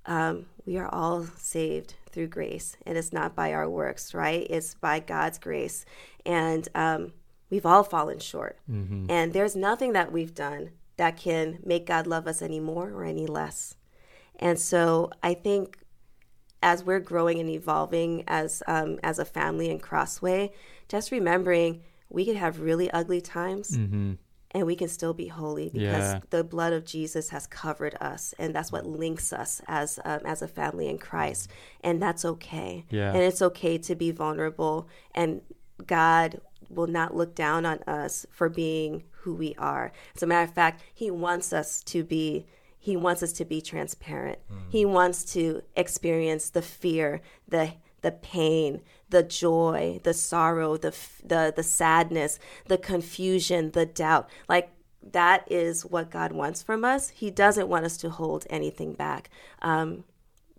um, 0.06 0.48
we 0.66 0.76
are 0.76 0.94
all 0.94 1.28
saved 1.38 1.94
through 2.12 2.28
grace, 2.28 2.76
and 2.86 2.98
it's 2.98 3.14
not 3.14 3.38
by 3.38 3.54
our 3.54 3.70
works, 3.70 4.14
right? 4.14 4.46
It's 4.50 4.74
by 4.74 5.00
God's 5.00 5.38
grace. 5.38 5.86
And 6.26 6.68
um, 6.76 7.14
we've 7.50 7.66
all 7.66 7.86
fallen 7.86 8.20
short. 8.20 8.60
Mm-hmm. 8.70 9.06
And 9.10 9.32
there's 9.32 9.56
nothing 9.56 9.94
that 9.94 10.12
we've 10.12 10.36
done 10.36 10.72
that 10.98 11.16
can 11.16 11.60
make 11.64 11.86
God 11.86 12.06
love 12.06 12.28
us 12.28 12.42
any 12.42 12.60
more 12.60 12.90
or 12.90 13.06
any 13.06 13.28
less. 13.28 13.76
And 14.42 14.60
so 14.60 15.10
I 15.24 15.34
think 15.34 15.78
as 16.62 16.84
we're 16.84 17.00
growing 17.00 17.40
and 17.40 17.50
evolving 17.50 18.26
as 18.28 18.62
um, 18.68 19.00
as 19.04 19.20
a 19.20 19.26
family 19.26 19.70
in 19.70 19.80
Crossway, 19.80 20.52
just 20.90 21.12
remembering 21.12 21.82
we 22.10 22.26
could 22.26 22.36
have 22.36 22.60
really 22.60 22.92
ugly 22.92 23.22
times. 23.22 23.78
Mm-hmm. 23.78 24.16
And 24.56 24.66
we 24.66 24.76
can 24.76 24.88
still 24.88 25.14
be 25.14 25.28
holy 25.28 25.70
because 25.70 26.14
yeah. 26.14 26.20
the 26.30 26.44
blood 26.44 26.72
of 26.72 26.86
Jesus 26.86 27.30
has 27.30 27.46
covered 27.46 27.96
us, 28.00 28.34
and 28.40 28.56
that's 28.56 28.72
what 28.72 28.86
links 28.86 29.34
us 29.34 29.62
as 29.68 30.00
um, 30.06 30.22
as 30.24 30.42
a 30.42 30.48
family 30.48 30.88
in 30.88 30.98
Christ, 30.98 31.50
and 31.82 32.02
that's 32.02 32.24
okay. 32.24 32.86
Yeah. 32.90 33.12
And 33.12 33.22
it's 33.22 33.42
okay 33.42 33.78
to 33.80 33.96
be 33.96 34.12
vulnerable, 34.12 34.88
and 35.14 35.42
God 35.86 36.40
will 36.70 36.88
not 36.88 37.14
look 37.14 37.36
down 37.36 37.66
on 37.66 37.80
us 37.80 38.26
for 38.32 38.48
being 38.48 39.04
who 39.12 39.36
we 39.36 39.56
are. 39.58 39.92
As 40.16 40.24
a 40.24 40.28
matter 40.28 40.50
of 40.50 40.54
fact, 40.54 40.82
He 40.94 41.12
wants 41.12 41.52
us 41.52 41.84
to 41.84 42.04
be 42.04 42.46
he 42.86 42.96
wants 42.96 43.24
us 43.24 43.34
to 43.34 43.46
be 43.46 43.62
transparent. 43.62 44.38
Mm. 44.48 44.58
He 44.70 44.86
wants 44.86 45.26
to 45.34 45.64
experience 45.76 46.52
the 46.52 46.62
fear, 46.62 47.22
the 47.48 47.74
the 48.02 48.12
pain, 48.12 48.82
the 49.16 49.24
joy, 49.24 50.02
the 50.04 50.14
sorrow, 50.14 50.76
the 50.76 50.94
the 51.24 51.54
the 51.56 51.64
sadness, 51.64 52.38
the 52.68 52.78
confusion, 52.78 53.72
the 53.72 53.86
doubt. 53.86 54.30
Like 54.50 54.72
that 55.12 55.50
is 55.50 55.86
what 55.86 56.12
God 56.12 56.34
wants 56.34 56.62
from 56.62 56.84
us. 56.84 57.10
He 57.10 57.32
doesn't 57.32 57.70
want 57.70 57.86
us 57.86 57.96
to 57.98 58.10
hold 58.10 58.46
anything 58.50 58.92
back. 58.92 59.30
Um, 59.62 60.04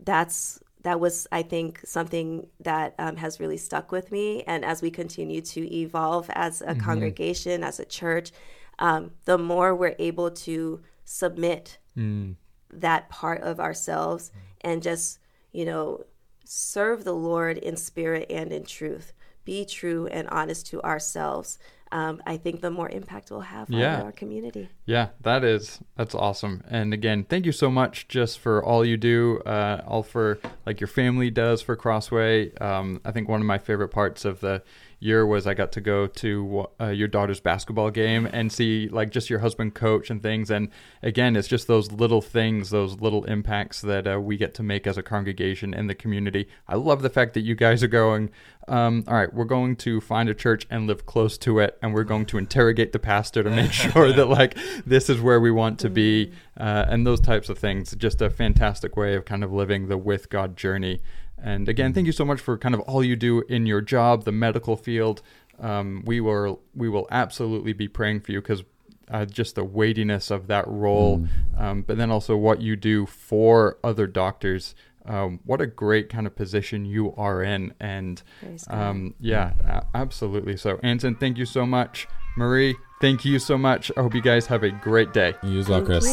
that's 0.02 0.58
that 0.84 1.00
was, 1.00 1.26
I 1.30 1.42
think, 1.42 1.80
something 1.84 2.46
that 2.60 2.94
um, 2.98 3.16
has 3.16 3.40
really 3.40 3.58
stuck 3.58 3.92
with 3.92 4.10
me. 4.10 4.42
And 4.44 4.64
as 4.64 4.80
we 4.80 4.90
continue 4.90 5.42
to 5.42 5.60
evolve 5.74 6.30
as 6.30 6.62
a 6.62 6.68
mm-hmm. 6.68 6.80
congregation, 6.80 7.62
as 7.62 7.78
a 7.78 7.84
church, 7.84 8.30
um, 8.78 9.10
the 9.26 9.36
more 9.36 9.74
we're 9.74 9.96
able 9.98 10.30
to 10.30 10.80
submit 11.04 11.76
mm. 11.94 12.36
that 12.72 13.10
part 13.10 13.42
of 13.42 13.60
ourselves 13.60 14.30
and 14.62 14.82
just, 14.82 15.18
you 15.52 15.66
know, 15.66 16.04
serve 16.46 17.04
the 17.04 17.14
Lord 17.14 17.58
in 17.58 17.76
spirit 17.76 18.26
and 18.30 18.52
in 18.52 18.64
truth. 18.64 19.12
Be 19.44 19.64
true 19.64 20.06
and 20.06 20.28
honest 20.28 20.66
to 20.68 20.82
ourselves. 20.82 21.58
Um, 21.92 22.20
I 22.26 22.36
think 22.36 22.62
the 22.62 22.70
more 22.70 22.88
impact 22.88 23.30
we'll 23.30 23.40
have 23.40 23.70
yeah. 23.70 24.00
on 24.00 24.06
our 24.06 24.12
community. 24.12 24.68
Yeah, 24.86 25.10
that 25.20 25.44
is 25.44 25.78
that's 25.96 26.16
awesome. 26.16 26.64
And 26.68 26.92
again, 26.92 27.24
thank 27.28 27.46
you 27.46 27.52
so 27.52 27.70
much 27.70 28.08
just 28.08 28.40
for 28.40 28.64
all 28.64 28.84
you 28.84 28.96
do, 28.96 29.38
uh, 29.46 29.82
all 29.86 30.02
for 30.02 30.40
like 30.64 30.80
your 30.80 30.88
family 30.88 31.30
does 31.30 31.62
for 31.62 31.76
Crossway. 31.76 32.52
Um, 32.56 33.00
I 33.04 33.12
think 33.12 33.28
one 33.28 33.40
of 33.40 33.46
my 33.46 33.58
favorite 33.58 33.90
parts 33.90 34.24
of 34.24 34.40
the 34.40 34.62
year 34.98 35.26
was 35.26 35.46
I 35.46 35.54
got 35.54 35.72
to 35.72 35.80
go 35.80 36.06
to 36.06 36.66
uh, 36.80 36.86
your 36.86 37.08
daughter's 37.08 37.40
basketball 37.40 37.90
game 37.90 38.26
and 38.32 38.50
see 38.50 38.88
like 38.88 39.10
just 39.10 39.28
your 39.28 39.40
husband 39.40 39.74
coach 39.74 40.10
and 40.10 40.22
things. 40.22 40.50
And 40.50 40.70
again, 41.02 41.36
it's 41.36 41.48
just 41.48 41.66
those 41.66 41.92
little 41.92 42.22
things, 42.22 42.70
those 42.70 43.00
little 43.00 43.24
impacts 43.24 43.80
that 43.82 44.06
uh, 44.06 44.20
we 44.20 44.36
get 44.36 44.54
to 44.54 44.62
make 44.62 44.86
as 44.86 44.96
a 44.96 45.02
congregation 45.02 45.74
in 45.74 45.86
the 45.86 45.94
community. 45.94 46.48
I 46.66 46.76
love 46.76 47.02
the 47.02 47.10
fact 47.10 47.34
that 47.34 47.42
you 47.42 47.54
guys 47.54 47.82
are 47.82 47.88
going. 47.88 48.30
Um, 48.68 49.04
all 49.06 49.14
right, 49.14 49.32
we're 49.32 49.44
going 49.44 49.76
to 49.76 50.00
find 50.00 50.28
a 50.28 50.34
church 50.34 50.66
and 50.70 50.88
live 50.88 51.06
close 51.06 51.38
to 51.38 51.60
it, 51.60 51.78
and 51.80 51.94
we're 51.94 52.02
going 52.02 52.26
to 52.26 52.38
interrogate 52.38 52.92
the 52.92 52.98
pastor 52.98 53.44
to 53.44 53.50
make 53.50 53.72
sure 53.92 54.12
that 54.12 54.26
like 54.26 54.56
this 54.84 55.08
is 55.08 55.20
where 55.20 55.38
we 55.38 55.52
want 55.52 55.78
to 55.80 55.90
be, 55.90 56.32
uh, 56.58 56.86
and 56.88 57.06
those 57.06 57.20
types 57.20 57.48
of 57.48 57.58
things. 57.58 57.94
Just 57.94 58.20
a 58.20 58.28
fantastic 58.28 58.96
way 58.96 59.14
of 59.14 59.24
kind 59.24 59.44
of 59.44 59.52
living 59.52 59.86
the 59.86 59.96
with 59.96 60.30
God 60.30 60.56
journey. 60.56 61.00
And 61.42 61.68
again, 61.68 61.92
thank 61.92 62.06
you 62.06 62.12
so 62.12 62.24
much 62.24 62.40
for 62.40 62.56
kind 62.58 62.74
of 62.74 62.80
all 62.82 63.04
you 63.04 63.16
do 63.16 63.42
in 63.42 63.66
your 63.66 63.80
job, 63.80 64.24
the 64.24 64.32
medical 64.32 64.76
field. 64.76 65.22
Um, 65.60 66.02
we 66.06 66.20
will 66.20 66.60
we 66.74 66.88
will 66.88 67.06
absolutely 67.10 67.72
be 67.72 67.88
praying 67.88 68.20
for 68.20 68.32
you 68.32 68.40
because 68.40 68.62
uh, 69.10 69.24
just 69.24 69.54
the 69.54 69.64
weightiness 69.64 70.30
of 70.30 70.48
that 70.48 70.66
role, 70.66 71.18
mm. 71.18 71.60
um, 71.60 71.82
but 71.82 71.96
then 71.96 72.10
also 72.10 72.36
what 72.36 72.60
you 72.60 72.76
do 72.76 73.06
for 73.06 73.78
other 73.84 74.06
doctors. 74.06 74.74
Um, 75.04 75.38
what 75.44 75.60
a 75.60 75.66
great 75.66 76.08
kind 76.08 76.26
of 76.26 76.34
position 76.34 76.84
you 76.84 77.14
are 77.14 77.40
in, 77.40 77.72
and 77.78 78.20
um, 78.68 79.14
yeah, 79.20 79.52
a- 79.64 79.96
absolutely. 79.96 80.56
So, 80.56 80.80
Anson, 80.82 81.14
thank 81.14 81.38
you 81.38 81.46
so 81.46 81.64
much. 81.64 82.08
Marie, 82.36 82.74
thank 83.00 83.24
you 83.24 83.38
so 83.38 83.56
much. 83.56 83.92
I 83.96 84.02
hope 84.02 84.14
you 84.14 84.20
guys 84.20 84.46
have 84.46 84.64
a 84.64 84.70
great 84.70 85.12
day. 85.12 85.34
You 85.44 85.60
as 85.60 85.68
well, 85.68 85.82
Chris. 85.82 86.04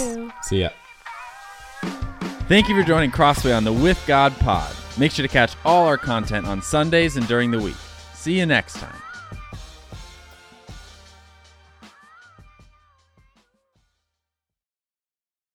See 0.44 0.62
ya. 0.62 0.70
Thank 2.48 2.70
you 2.70 2.80
for 2.80 2.86
joining 2.86 3.10
Crossway 3.10 3.52
on 3.52 3.64
the 3.64 3.74
With 3.74 4.02
God 4.06 4.38
Pod. 4.40 4.83
Make 4.98 5.12
sure 5.12 5.24
to 5.24 5.32
catch 5.32 5.56
all 5.66 5.88
our 5.88 5.98
content 5.98 6.46
on 6.46 6.62
Sundays 6.62 7.18
and 7.18 7.28
during 7.28 7.52
the 7.52 7.60
week. 7.60 7.76
See 8.14 8.38
you 8.38 8.46
next 8.46 8.74
time. 8.76 9.13